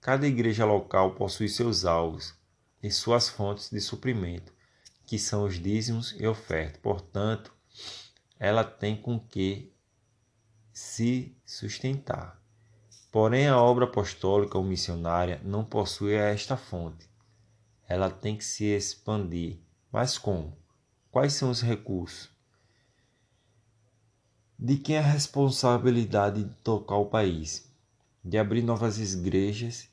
Cada 0.00 0.26
igreja 0.26 0.66
local 0.66 1.14
possui 1.14 1.48
seus 1.48 1.84
alvos 1.84 2.34
e 2.82 2.90
suas 2.90 3.28
fontes 3.28 3.70
de 3.70 3.80
suprimento, 3.80 4.52
que 5.06 5.18
são 5.18 5.44
os 5.44 5.58
dízimos 5.58 6.14
e 6.18 6.26
ofertas. 6.26 6.78
Portanto, 6.82 7.53
ela 8.38 8.64
tem 8.64 8.96
com 8.96 9.18
que 9.18 9.72
se 10.72 11.36
sustentar. 11.44 12.42
Porém, 13.10 13.46
a 13.46 13.60
obra 13.60 13.84
apostólica 13.84 14.58
ou 14.58 14.64
missionária 14.64 15.40
não 15.44 15.64
possui 15.64 16.14
esta 16.14 16.56
fonte. 16.56 17.08
Ela 17.88 18.10
tem 18.10 18.36
que 18.36 18.44
se 18.44 18.64
expandir. 18.64 19.60
Mas 19.92 20.18
como? 20.18 20.58
Quais 21.12 21.34
são 21.34 21.48
os 21.48 21.62
recursos? 21.62 22.28
De 24.58 24.76
quem 24.76 24.96
é 24.96 24.98
a 24.98 25.02
responsabilidade 25.02 26.42
de 26.42 26.54
tocar 26.56 26.96
o 26.96 27.06
país, 27.06 27.70
de 28.24 28.36
abrir 28.36 28.62
novas 28.62 28.98
igrejas 28.98 29.88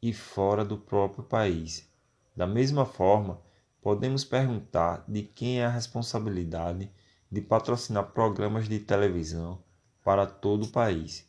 e 0.00 0.12
fora 0.12 0.64
do 0.64 0.78
próprio 0.78 1.24
país? 1.24 1.88
Da 2.36 2.46
mesma 2.46 2.86
forma, 2.86 3.40
podemos 3.82 4.24
perguntar 4.24 5.04
de 5.08 5.22
quem 5.22 5.60
é 5.60 5.66
a 5.66 5.70
responsabilidade 5.70 6.88
de 7.34 7.40
patrocinar 7.40 8.12
programas 8.12 8.68
de 8.68 8.78
televisão 8.78 9.60
para 10.04 10.24
todo 10.24 10.66
o 10.66 10.70
país. 10.70 11.28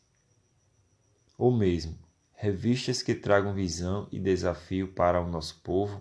Ou 1.36 1.52
mesmo, 1.52 1.98
revistas 2.36 3.02
que 3.02 3.16
tragam 3.16 3.56
visão 3.56 4.08
e 4.12 4.20
desafio 4.20 4.94
para 4.94 5.20
o 5.20 5.28
nosso 5.28 5.60
povo? 5.64 6.00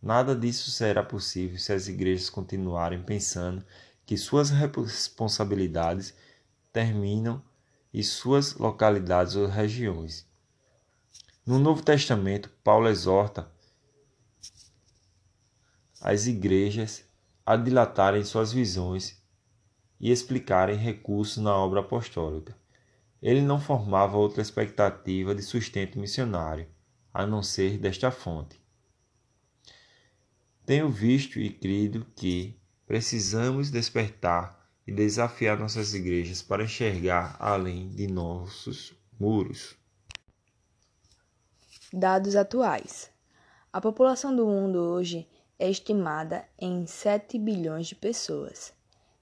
Nada 0.00 0.36
disso 0.36 0.70
será 0.70 1.02
possível 1.02 1.58
se 1.58 1.72
as 1.72 1.88
igrejas 1.88 2.30
continuarem 2.30 3.02
pensando 3.02 3.64
que 4.06 4.16
suas 4.16 4.50
responsabilidades 4.50 6.14
terminam 6.72 7.42
em 7.92 8.04
suas 8.04 8.54
localidades 8.54 9.34
ou 9.34 9.48
regiões. 9.48 10.24
No 11.44 11.58
Novo 11.58 11.82
Testamento, 11.82 12.48
Paulo 12.62 12.88
exorta 12.88 13.50
as 16.00 16.28
igrejas 16.28 17.05
a 17.46 17.56
dilatarem 17.56 18.24
suas 18.24 18.52
visões 18.52 19.22
e 20.00 20.10
explicarem 20.10 20.76
recursos 20.76 21.42
na 21.42 21.56
obra 21.56 21.80
apostólica. 21.80 22.54
Ele 23.22 23.40
não 23.40 23.60
formava 23.60 24.18
outra 24.18 24.42
expectativa 24.42 25.34
de 25.34 25.42
sustento 25.42 25.98
missionário, 25.98 26.68
a 27.14 27.24
não 27.24 27.42
ser 27.42 27.78
desta 27.78 28.10
fonte. 28.10 28.60
Tenho 30.66 30.90
visto 30.90 31.38
e 31.38 31.48
crido 31.48 32.04
que, 32.16 32.60
Precisamos 32.86 33.68
despertar 33.68 34.64
e 34.86 34.92
desafiar 34.92 35.58
nossas 35.58 35.92
igrejas 35.92 36.40
para 36.40 36.62
enxergar 36.62 37.36
além 37.40 37.88
de 37.88 38.06
nossos 38.06 38.94
muros. 39.18 39.76
Dados 41.92 42.36
atuais: 42.36 43.10
A 43.72 43.80
população 43.80 44.34
do 44.34 44.46
mundo 44.46 44.78
hoje 44.78 45.28
é 45.58 45.70
estimada 45.70 46.44
em 46.58 46.86
7 46.86 47.38
bilhões 47.38 47.86
de 47.86 47.94
pessoas. 47.94 48.72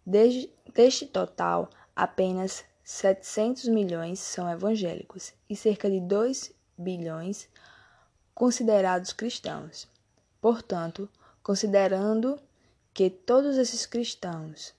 Desde, 0.05 0.51
deste 0.75 1.07
total, 1.07 1.70
apenas 1.94 2.64
700 2.83 3.68
milhões 3.68 4.18
são 4.18 4.51
evangélicos 4.51 5.33
e 5.49 5.57
cerca 5.57 5.90
de 5.90 6.01
2 6.01 6.53
bilhões 6.77 7.49
considerados 8.35 9.12
cristãos. 9.12 9.88
Portanto, 10.40 11.09
considerando 11.42 12.38
que 12.92 13.09
todos 13.09 13.57
esses 13.57 13.87
cristãos 13.87 14.75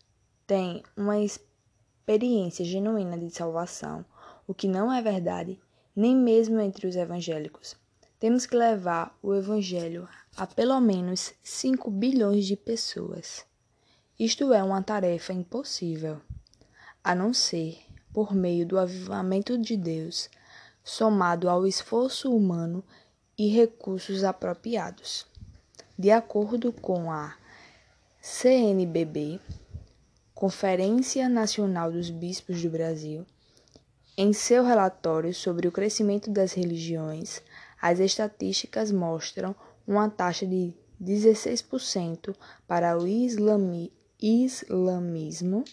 têm 0.46 0.84
uma 0.96 1.20
experiência 1.20 2.64
genuína 2.64 3.18
de 3.18 3.30
salvação, 3.32 4.06
o 4.48 4.54
que 4.54 4.68
não 4.68 4.94
é 4.94 5.02
verdade, 5.02 5.60
nem 5.96 6.16
mesmo 6.16 6.60
entre 6.60 6.86
os 6.86 6.96
evangélicos, 6.96 7.76
temos 8.20 8.46
que 8.46 8.56
levar 8.56 9.18
o 9.24 9.34
evangelho 9.34 10.08
a 10.38 10.46
pelo 10.46 10.82
menos 10.82 11.34
5 11.44 11.90
bilhões 11.90 12.46
de 12.46 12.58
pessoas. 12.58 13.46
Isto 14.20 14.52
é 14.52 14.62
uma 14.62 14.82
tarefa 14.82 15.32
impossível, 15.32 16.20
a 17.02 17.16
não 17.16 17.34
ser 17.34 17.80
por 18.12 18.36
meio 18.36 18.66
do 18.66 18.78
avivamento 18.78 19.58
de 19.58 19.78
Deus, 19.78 20.30
somado 20.84 21.50
ao 21.50 21.66
esforço 21.66 22.36
humano 22.36 22.84
e 23.38 23.48
recursos 23.48 24.26
apropriados. 24.26 25.26
De 25.98 26.12
acordo 26.12 26.74
com 26.74 27.10
a 27.10 27.36
CNBB, 28.22 29.40
Conferência 30.34 31.30
Nacional 31.30 31.92
dos 31.94 32.10
Bispos 32.10 32.62
do 32.62 32.70
Brasil, 32.70 33.26
em 34.18 34.34
seu 34.34 34.66
relatório 34.66 35.34
sobre 35.34 35.68
o 35.68 35.72
crescimento 35.72 36.30
das 36.30 36.52
religiões, 36.52 37.42
as 37.82 38.00
estatísticas 38.00 38.92
mostram 38.92 39.56
uma 39.88 40.10
taxa 40.10 40.46
de 40.46 40.74
16% 41.02 42.36
para 42.68 42.98
o 42.98 43.08
islami 43.08 43.92
islamismo, 44.22 45.64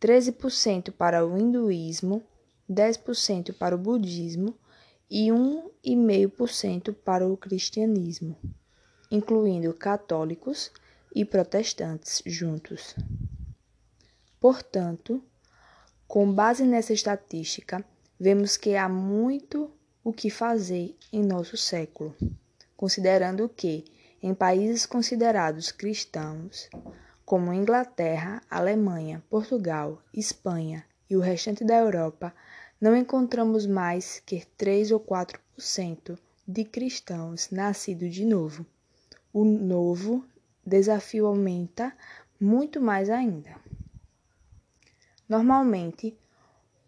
13% 0.00 0.90
para 0.92 1.24
o 1.26 1.38
hinduísmo, 1.38 2.22
10% 2.70 3.54
para 3.54 3.74
o 3.74 3.78
budismo 3.78 4.54
e 5.10 5.28
1,5% 5.28 6.94
para 6.94 7.26
o 7.26 7.36
cristianismo, 7.36 8.36
incluindo 9.10 9.72
católicos 9.72 10.70
e 11.14 11.24
protestantes 11.24 12.22
juntos. 12.26 12.94
Portanto, 14.40 15.22
com 16.06 16.30
base 16.30 16.64
nessa 16.64 16.92
estatística, 16.92 17.84
vemos 18.18 18.56
que 18.56 18.76
há 18.76 18.88
muito 18.88 19.70
o 20.02 20.12
que 20.12 20.28
fazer 20.28 20.94
em 21.12 21.22
nosso 21.22 21.56
século, 21.56 22.14
considerando 22.76 23.48
que, 23.48 23.84
em 24.22 24.34
países 24.34 24.86
considerados 24.86 25.70
cristãos, 25.70 26.68
como 27.24 27.52
Inglaterra, 27.52 28.42
Alemanha, 28.50 29.22
Portugal, 29.30 30.02
Espanha 30.12 30.84
e 31.08 31.16
o 31.16 31.20
restante 31.20 31.64
da 31.64 31.76
Europa, 31.76 32.34
não 32.80 32.96
encontramos 32.96 33.66
mais 33.66 34.20
que 34.26 34.44
3 34.56 34.90
ou 34.90 35.00
4% 35.00 36.18
de 36.46 36.64
cristãos 36.64 37.50
nascidos 37.50 38.14
de 38.14 38.24
novo. 38.24 38.66
O 39.32 39.44
novo 39.44 40.24
desafio 40.64 41.26
aumenta 41.26 41.92
muito 42.40 42.80
mais 42.80 43.08
ainda. 43.08 43.56
Normalmente, 45.28 46.16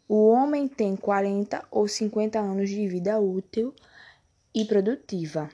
o 0.09 0.29
homem 0.29 0.68
tem 0.68 0.94
40 0.94 1.64
ou 1.70 1.88
50 1.88 2.38
anos 2.38 2.68
de 2.68 2.87
vida 2.87 3.18
útil 3.18 3.75
e 4.57 4.64
produtiva. 4.64 5.51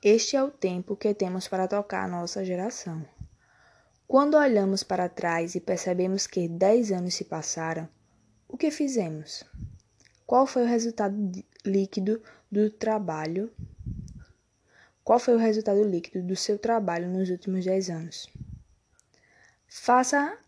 Este 0.00 0.36
é 0.36 0.42
o 0.42 0.52
tempo 0.52 0.94
que 0.94 1.12
temos 1.12 1.48
para 1.48 1.66
tocar 1.66 2.04
a 2.04 2.08
nossa 2.08 2.44
geração. 2.44 3.04
Quando 4.06 4.36
olhamos 4.36 4.84
para 4.84 5.08
trás 5.08 5.56
e 5.56 5.60
percebemos 5.60 6.28
que 6.28 6.46
10 6.46 6.92
anos 6.92 7.14
se 7.14 7.24
passaram, 7.24 7.88
o 8.46 8.56
que 8.56 8.70
fizemos? 8.70 9.42
Qual 10.24 10.46
foi 10.46 10.62
o 10.62 10.68
resultado 10.68 11.16
líquido 11.64 12.22
do 12.48 12.70
trabalho? 12.70 13.50
Qual 15.02 15.18
foi 15.18 15.34
o 15.34 15.38
resultado 15.38 15.82
líquido 15.82 16.24
do 16.24 16.36
seu 16.36 16.60
trabalho 16.60 17.08
nos 17.08 17.30
últimos 17.30 17.64
10 17.64 17.90
anos? 17.90 18.28
Faça 19.66 20.38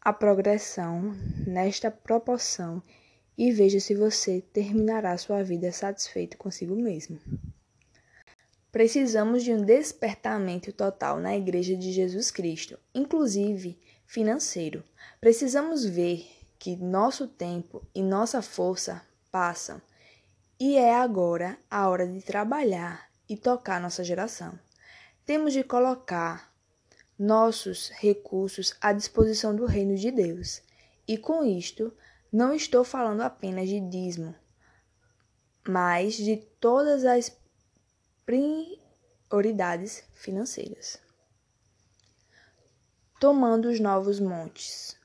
a 0.00 0.12
progressão 0.12 1.16
nesta 1.48 1.90
proporção 1.90 2.80
e 3.36 3.52
veja 3.52 3.80
se 3.80 3.94
você 3.94 4.40
terminará 4.52 5.16
sua 5.18 5.42
vida 5.42 5.70
satisfeito 5.72 6.36
consigo 6.36 6.74
mesmo. 6.76 7.18
Precisamos 8.70 9.44
de 9.44 9.52
um 9.52 9.62
despertamento 9.62 10.72
total 10.72 11.20
na 11.20 11.36
Igreja 11.36 11.76
de 11.76 11.92
Jesus 11.92 12.30
Cristo, 12.30 12.78
inclusive 12.94 13.78
financeiro. 14.06 14.82
Precisamos 15.20 15.84
ver 15.84 16.26
que 16.58 16.76
nosso 16.76 17.28
tempo 17.28 17.86
e 17.94 18.02
nossa 18.02 18.42
força 18.42 19.02
passam 19.30 19.80
e 20.58 20.76
é 20.76 20.94
agora 20.94 21.58
a 21.70 21.88
hora 21.88 22.06
de 22.06 22.22
trabalhar 22.22 23.10
e 23.28 23.36
tocar 23.36 23.80
nossa 23.80 24.04
geração. 24.04 24.58
Temos 25.26 25.52
de 25.52 25.64
colocar 25.64 26.52
nossos 27.18 27.90
recursos 27.90 28.74
à 28.80 28.92
disposição 28.92 29.54
do 29.54 29.66
reino 29.66 29.96
de 29.96 30.10
Deus. 30.10 30.62
E 31.06 31.18
com 31.18 31.44
isto, 31.44 31.92
não 32.34 32.52
estou 32.52 32.82
falando 32.82 33.20
apenas 33.20 33.68
de 33.68 33.78
dízimo, 33.78 34.34
mas 35.68 36.16
de 36.16 36.36
todas 36.58 37.04
as 37.04 37.30
prioridades 38.26 40.02
financeiras. 40.14 40.98
Tomando 43.20 43.68
os 43.68 43.78
novos 43.78 44.18
montes. 44.18 44.98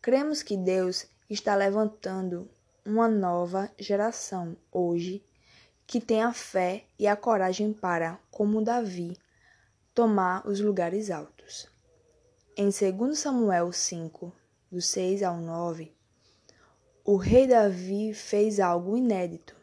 Cremos 0.00 0.40
que 0.40 0.56
Deus 0.56 1.04
está 1.28 1.56
levantando 1.56 2.48
uma 2.86 3.08
nova 3.08 3.68
geração 3.76 4.56
hoje 4.70 5.20
que 5.84 6.00
tem 6.00 6.22
a 6.22 6.32
fé 6.32 6.84
e 6.96 7.08
a 7.08 7.16
coragem 7.16 7.72
para, 7.72 8.20
como 8.30 8.62
Davi, 8.62 9.18
tomar 9.92 10.46
os 10.46 10.60
lugares 10.60 11.10
altos. 11.10 11.68
Em 12.56 12.68
2 12.70 13.18
Samuel 13.18 13.72
5, 13.72 14.32
do 14.70 14.80
6 14.80 15.24
ao 15.24 15.38
9, 15.38 15.92
o 17.06 17.16
rei 17.16 17.46
Davi 17.46 18.14
fez 18.14 18.58
algo 18.58 18.96
inédito. 18.96 19.54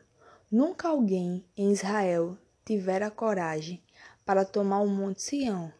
Nunca 0.52 0.90
alguém 0.90 1.44
em 1.58 1.72
Israel 1.72 2.38
tivera 2.64 3.10
coragem 3.10 3.82
para 4.24 4.46
tomar 4.46 4.82
o 4.82 4.88
Monte 4.88 5.24
Sião, 5.24 5.74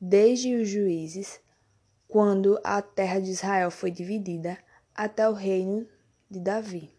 desde 0.00 0.54
os 0.54 0.68
juízes 0.68 1.40
quando 2.06 2.60
a 2.62 2.80
terra 2.80 3.18
de 3.18 3.32
Israel 3.32 3.72
foi 3.72 3.90
dividida 3.90 4.56
até 4.94 5.28
o 5.28 5.32
reino 5.32 5.84
de 6.30 6.38
Davi. 6.38 6.92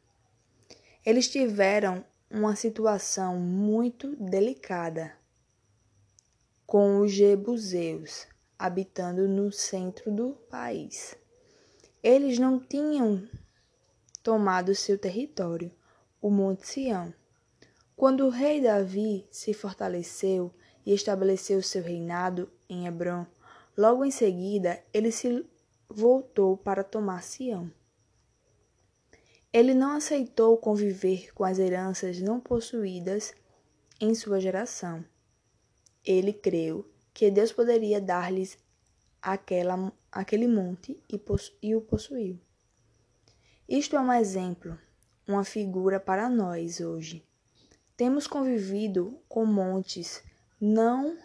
Eles 1.05 1.29
tiveram 1.29 2.03
uma 2.29 2.53
situação 2.53 3.39
muito 3.39 4.13
delicada, 4.17 5.15
com 6.65 6.99
os 6.99 7.13
jebuseus 7.13 8.27
habitando 8.59 9.25
no 9.25 9.53
centro 9.53 10.11
do 10.11 10.33
país. 10.49 11.15
Eles 12.03 12.37
não 12.37 12.59
tinham 12.59 13.25
tomado 14.25 14.73
seu 14.73 14.97
território, 14.97 15.71
o 16.19 16.31
Monte 16.31 16.67
Sião. 16.67 17.13
Quando 17.95 18.25
o 18.25 18.29
rei 18.29 18.59
Davi 18.59 19.27
se 19.29 19.53
fortaleceu 19.53 20.51
e 20.83 20.91
estabeleceu 20.91 21.61
seu 21.61 21.83
reinado 21.83 22.49
em 22.67 22.87
Hebron, 22.87 23.27
Logo 23.77 24.05
em 24.05 24.11
seguida, 24.11 24.81
ele 24.93 25.11
se 25.11 25.45
voltou 25.89 26.55
para 26.55 26.81
tomar 26.81 27.21
Sião. 27.21 27.69
Ele 29.51 29.73
não 29.73 29.97
aceitou 29.97 30.57
conviver 30.57 31.33
com 31.33 31.43
as 31.43 31.59
heranças 31.59 32.21
não 32.21 32.39
possuídas 32.39 33.33
em 33.99 34.15
sua 34.15 34.39
geração. 34.39 35.03
Ele 36.05 36.31
creu 36.31 36.89
que 37.13 37.29
Deus 37.29 37.51
poderia 37.51 37.99
dar-lhes 37.99 38.57
aquele 39.21 40.47
monte 40.47 40.97
e, 41.11 41.21
e 41.61 41.75
o 41.75 41.81
possuiu. 41.81 42.39
Isto 43.67 43.95
é 43.95 43.99
um 43.99 44.13
exemplo, 44.13 44.77
uma 45.27 45.43
figura 45.43 45.99
para 45.99 46.29
nós 46.29 46.79
hoje. 46.79 47.25
Temos 47.97 48.27
convivido 48.27 49.19
com 49.27 49.43
montes 49.43 50.21
não 50.61 51.17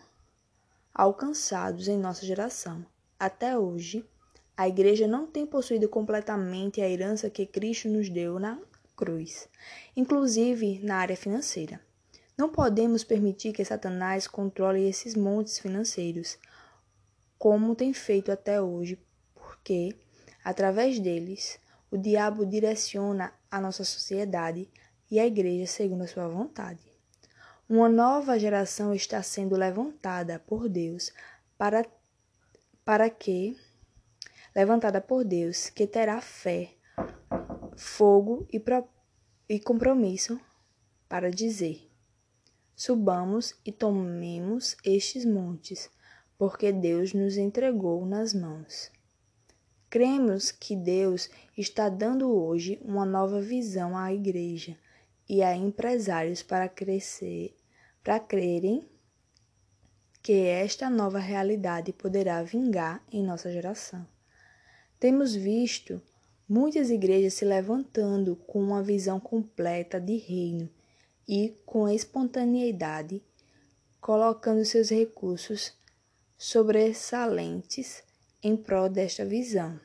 alcançados 0.95 1.87
em 1.87 1.99
nossa 1.99 2.25
geração. 2.25 2.83
Até 3.19 3.59
hoje, 3.59 4.09
a 4.57 4.67
Igreja 4.67 5.07
não 5.07 5.27
tem 5.27 5.45
possuído 5.45 5.87
completamente 5.87 6.81
a 6.81 6.89
herança 6.89 7.29
que 7.29 7.45
Cristo 7.45 7.91
nos 7.91 8.09
deu 8.09 8.39
na 8.39 8.59
cruz, 8.97 9.47
inclusive 9.95 10.81
na 10.83 10.97
área 10.97 11.19
financeira. 11.19 11.79
Não 12.39 12.49
podemos 12.49 13.05
permitir 13.05 13.53
que 13.53 13.63
Satanás 13.63 14.27
controle 14.27 14.89
esses 14.89 15.15
montes 15.15 15.59
financeiros, 15.59 16.39
como 17.39 17.77
tem 17.77 17.93
feito 17.93 18.33
até 18.33 18.63
hoje, 18.63 18.99
porque, 19.35 19.95
através 20.43 20.99
deles, 20.99 21.61
o 21.91 21.99
diabo 21.99 22.47
direciona 22.47 23.33
a 23.51 23.61
nossa 23.61 23.85
sociedade 23.85 24.69
e 25.11 25.19
a 25.19 25.27
igreja 25.27 25.67
segundo 25.67 26.05
a 26.05 26.07
sua 26.07 26.29
vontade. 26.29 26.81
Uma 27.69 27.89
nova 27.89 28.39
geração 28.39 28.95
está 28.95 29.23
sendo 29.23 29.57
levantada 29.57 30.39
por 30.39 30.69
Deus 30.69 31.13
para, 31.59 31.85
para 32.85 33.09
que 33.11 33.57
levantada 34.55 35.01
por 35.01 35.25
Deus 35.25 35.71
que 35.71 35.87
terá 35.87 36.21
fé, 36.21 36.75
fogo 37.77 38.47
e, 38.53 38.59
pro, 38.59 38.87
e 39.49 39.59
compromisso 39.61 40.41
para 41.09 41.31
dizer: 41.31 41.89
Subamos 42.75 43.55
e 43.65 43.71
tomemos 43.71 44.77
estes 44.85 45.25
montes, 45.25 45.91
porque 46.39 46.73
Deus 46.73 47.13
nos 47.13 47.37
entregou 47.37 48.07
nas 48.07 48.33
mãos. 48.33 48.91
Cremos 49.91 50.53
que 50.53 50.77
Deus 50.77 51.29
está 51.59 51.89
dando 51.89 52.31
hoje 52.33 52.81
uma 52.85 53.05
nova 53.05 53.41
visão 53.41 53.99
à 53.99 54.15
igreja 54.15 54.79
e 55.29 55.43
a 55.43 55.57
empresários 55.57 56.45
para 56.45 56.69
crescer, 56.69 57.57
para 58.01 58.21
crerem 58.21 58.89
que 60.23 60.47
esta 60.47 60.89
nova 60.89 61.19
realidade 61.19 61.93
poderá 61.93 62.41
vingar 62.41 63.05
em 63.11 63.25
nossa 63.25 63.51
geração. 63.51 64.07
Temos 65.01 65.35
visto 65.35 66.01
muitas 66.49 66.89
igrejas 66.89 67.35
se 67.35 67.45
levantando 67.45 68.37
com 68.47 68.63
uma 68.63 68.85
visão 68.85 69.19
completa 69.19 70.01
de 70.01 70.19
reino 70.19 70.71
e 71.27 71.59
com 71.67 71.89
espontaneidade, 71.89 73.21
colocando 74.01 74.65
seus 74.65 74.89
recursos 74.91 75.73
sobressalentes 76.39 78.05
em 78.43 78.57
prol 78.57 78.89
desta 78.89 79.25
visão. 79.25 79.79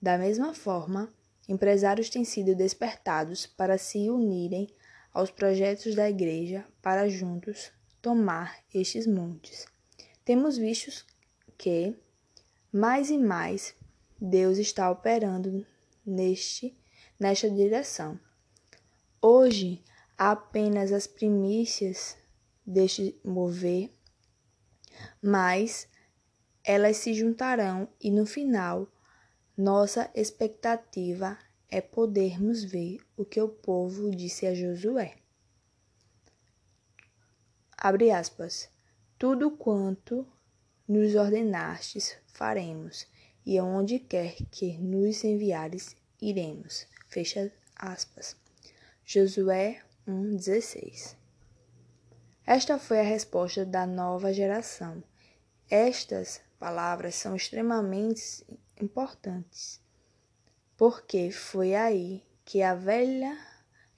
Da 0.00 0.18
mesma 0.18 0.54
forma, 0.54 1.12
empresários 1.48 2.08
têm 2.08 2.24
sido 2.24 2.54
despertados 2.54 3.46
para 3.46 3.78
se 3.78 4.10
unirem 4.10 4.68
aos 5.12 5.30
projetos 5.30 5.94
da 5.94 6.08
Igreja 6.08 6.64
para 6.80 7.08
juntos 7.08 7.70
tomar 8.00 8.58
estes 8.74 9.06
montes. 9.06 9.66
Temos 10.24 10.56
visto 10.56 11.04
que, 11.58 11.94
mais 12.72 13.10
e 13.10 13.18
mais, 13.18 13.74
Deus 14.20 14.58
está 14.58 14.90
operando 14.90 15.66
neste, 16.04 16.76
nesta 17.18 17.50
direção. 17.50 18.18
Hoje, 19.20 19.82
há 20.16 20.32
apenas 20.32 20.92
as 20.92 21.06
primícias 21.06 22.16
deste 22.66 23.16
mover, 23.24 23.90
mas 25.20 25.88
elas 26.64 26.98
se 26.98 27.14
juntarão 27.14 27.88
e 28.00 28.10
no 28.10 28.24
final 28.24 28.88
nossa 29.56 30.10
expectativa 30.14 31.38
é 31.68 31.80
podermos 31.80 32.64
ver 32.64 33.00
o 33.16 33.24
que 33.24 33.40
o 33.40 33.48
povo 33.48 34.10
disse 34.10 34.46
a 34.46 34.54
Josué. 34.54 35.14
Abre 37.76 38.10
aspas. 38.10 38.68
Tudo 39.18 39.50
quanto 39.50 40.26
nos 40.86 41.14
ordenastes 41.14 42.16
faremos, 42.26 43.06
e 43.46 43.58
aonde 43.58 43.98
quer 43.98 44.34
que 44.50 44.78
nos 44.78 45.24
enviares 45.24 45.96
iremos. 46.20 46.86
Fecha 47.08 47.52
aspas. 47.76 48.36
Josué 49.04 49.82
1,16 50.06 51.16
Esta 52.46 52.78
foi 52.78 53.00
a 53.00 53.04
resposta 53.04 53.64
da 53.64 53.86
nova 53.86 54.32
geração. 54.32 55.02
Estas 55.70 56.40
palavras 56.62 57.16
são 57.16 57.34
extremamente 57.34 58.46
importantes, 58.80 59.80
porque 60.76 61.32
foi 61.32 61.74
aí 61.74 62.24
que 62.44 62.62
a 62.62 62.72
velha 62.72 63.36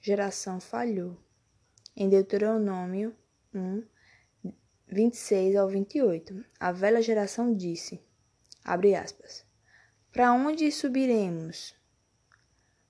geração 0.01 0.59
falhou. 0.59 1.15
Em 1.95 2.09
Deuteronômio 2.09 3.15
1, 3.53 3.83
26 4.87 5.55
ao 5.57 5.67
28, 5.67 6.43
a 6.59 6.71
velha 6.71 7.03
geração 7.03 7.53
disse, 7.53 8.01
abre 8.63 8.95
aspas, 8.95 9.45
Para 10.11 10.33
onde 10.33 10.71
subiremos? 10.71 11.75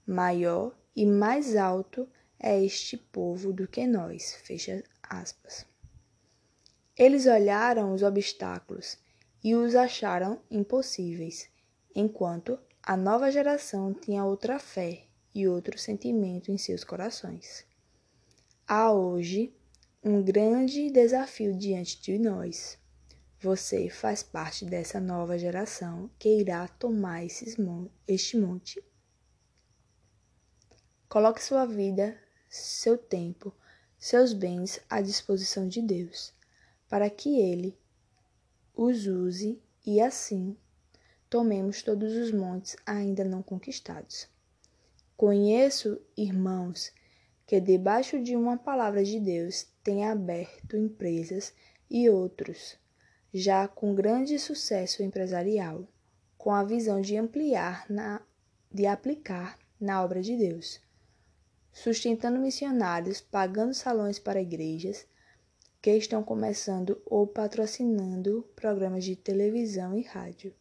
Maior 0.07 0.73
e 0.95 1.05
mais 1.05 1.53
alto 1.57 2.07
é 2.39 2.63
este 2.63 2.95
povo 2.95 3.51
do 3.51 3.67
que 3.67 3.85
nós, 3.85 4.35
fecha 4.35 4.81
aspas. 5.03 5.65
Eles 6.97 7.25
olharam 7.25 7.93
os 7.93 8.03
obstáculos 8.03 9.03
e 9.45 9.53
os 9.53 9.75
acharam 9.75 10.41
impossíveis 10.49 11.47
enquanto 11.93 12.57
a 12.81 12.97
nova 12.97 13.29
geração 13.29 13.93
tinha 13.93 14.25
outra 14.25 14.57
fé 14.57 15.03
e 15.35 15.47
outro 15.47 15.77
sentimento 15.77 16.51
em 16.51 16.57
seus 16.57 16.83
corações. 16.83 17.63
Há 18.67 18.91
hoje 18.91 19.55
um 20.03 20.23
grande 20.23 20.89
desafio 20.89 21.55
diante 21.55 22.01
de 22.01 22.17
nós. 22.17 22.79
Você 23.39 23.87
faz 23.87 24.23
parte 24.23 24.65
dessa 24.65 24.99
nova 24.99 25.37
geração 25.37 26.09
que 26.17 26.39
irá 26.39 26.67
tomar 26.67 27.21
mon 27.59 27.87
este 28.07 28.37
monte. 28.37 28.83
Coloque 31.07 31.43
sua 31.43 31.67
vida, 31.67 32.19
seu 32.49 32.97
tempo, 32.97 33.53
seus 33.99 34.33
bens 34.33 34.79
à 34.89 35.01
disposição 35.01 35.67
de 35.67 35.83
Deus, 35.83 36.33
para 36.89 37.11
que 37.11 37.39
Ele 37.39 37.77
os 38.75 39.07
use 39.07 39.61
e 39.85 40.01
assim 40.01 40.57
tomemos 41.29 41.81
todos 41.81 42.13
os 42.13 42.31
montes 42.31 42.75
ainda 42.85 43.23
não 43.23 43.41
conquistados. 43.41 44.27
Conheço, 45.15 46.01
irmãos, 46.17 46.91
que 47.47 47.59
debaixo 47.61 48.21
de 48.21 48.35
uma 48.35 48.57
palavra 48.57 49.03
de 49.03 49.19
Deus 49.19 49.67
tem 49.83 50.05
aberto 50.05 50.75
empresas 50.75 51.53
e 51.89 52.09
outros, 52.09 52.77
já 53.33 53.67
com 53.67 53.95
grande 53.95 54.37
sucesso 54.37 55.03
empresarial, 55.03 55.87
com 56.37 56.51
a 56.51 56.63
visão 56.63 56.99
de 56.99 57.15
ampliar 57.15 57.85
na, 57.89 58.21
de 58.71 58.85
aplicar 58.85 59.57
na 59.79 60.03
obra 60.03 60.21
de 60.21 60.35
Deus, 60.35 60.81
sustentando 61.71 62.39
missionários, 62.39 63.21
pagando 63.21 63.73
salões 63.73 64.19
para 64.19 64.41
igrejas 64.41 65.07
que 65.85 65.91
estão 65.91 66.23
começando 66.23 66.99
ou 67.05 67.27
patrocinando 67.27 68.41
programas 68.55 69.03
de 69.03 69.15
televisão 69.15 69.95
e 69.95 70.01
rádio. 70.01 70.51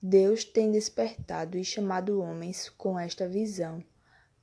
Deus 0.00 0.44
tem 0.44 0.70
despertado 0.70 1.58
e 1.58 1.64
chamado 1.64 2.20
homens 2.20 2.68
com 2.68 2.96
esta 2.96 3.28
visão, 3.28 3.82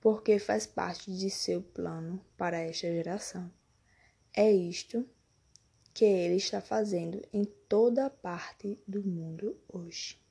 porque 0.02 0.39
faz 0.39 0.68
parte 0.68 1.10
de 1.10 1.30
seu 1.30 1.62
plano 1.62 2.20
para 2.36 2.60
esta 2.60 2.86
geração. 2.88 3.50
É 4.34 4.52
isto 4.52 5.08
que 5.94 6.04
ele 6.04 6.36
está 6.36 6.60
fazendo 6.60 7.26
em 7.32 7.46
toda 7.46 8.10
parte 8.10 8.78
do 8.86 9.02
mundo 9.02 9.58
hoje. 9.70 10.22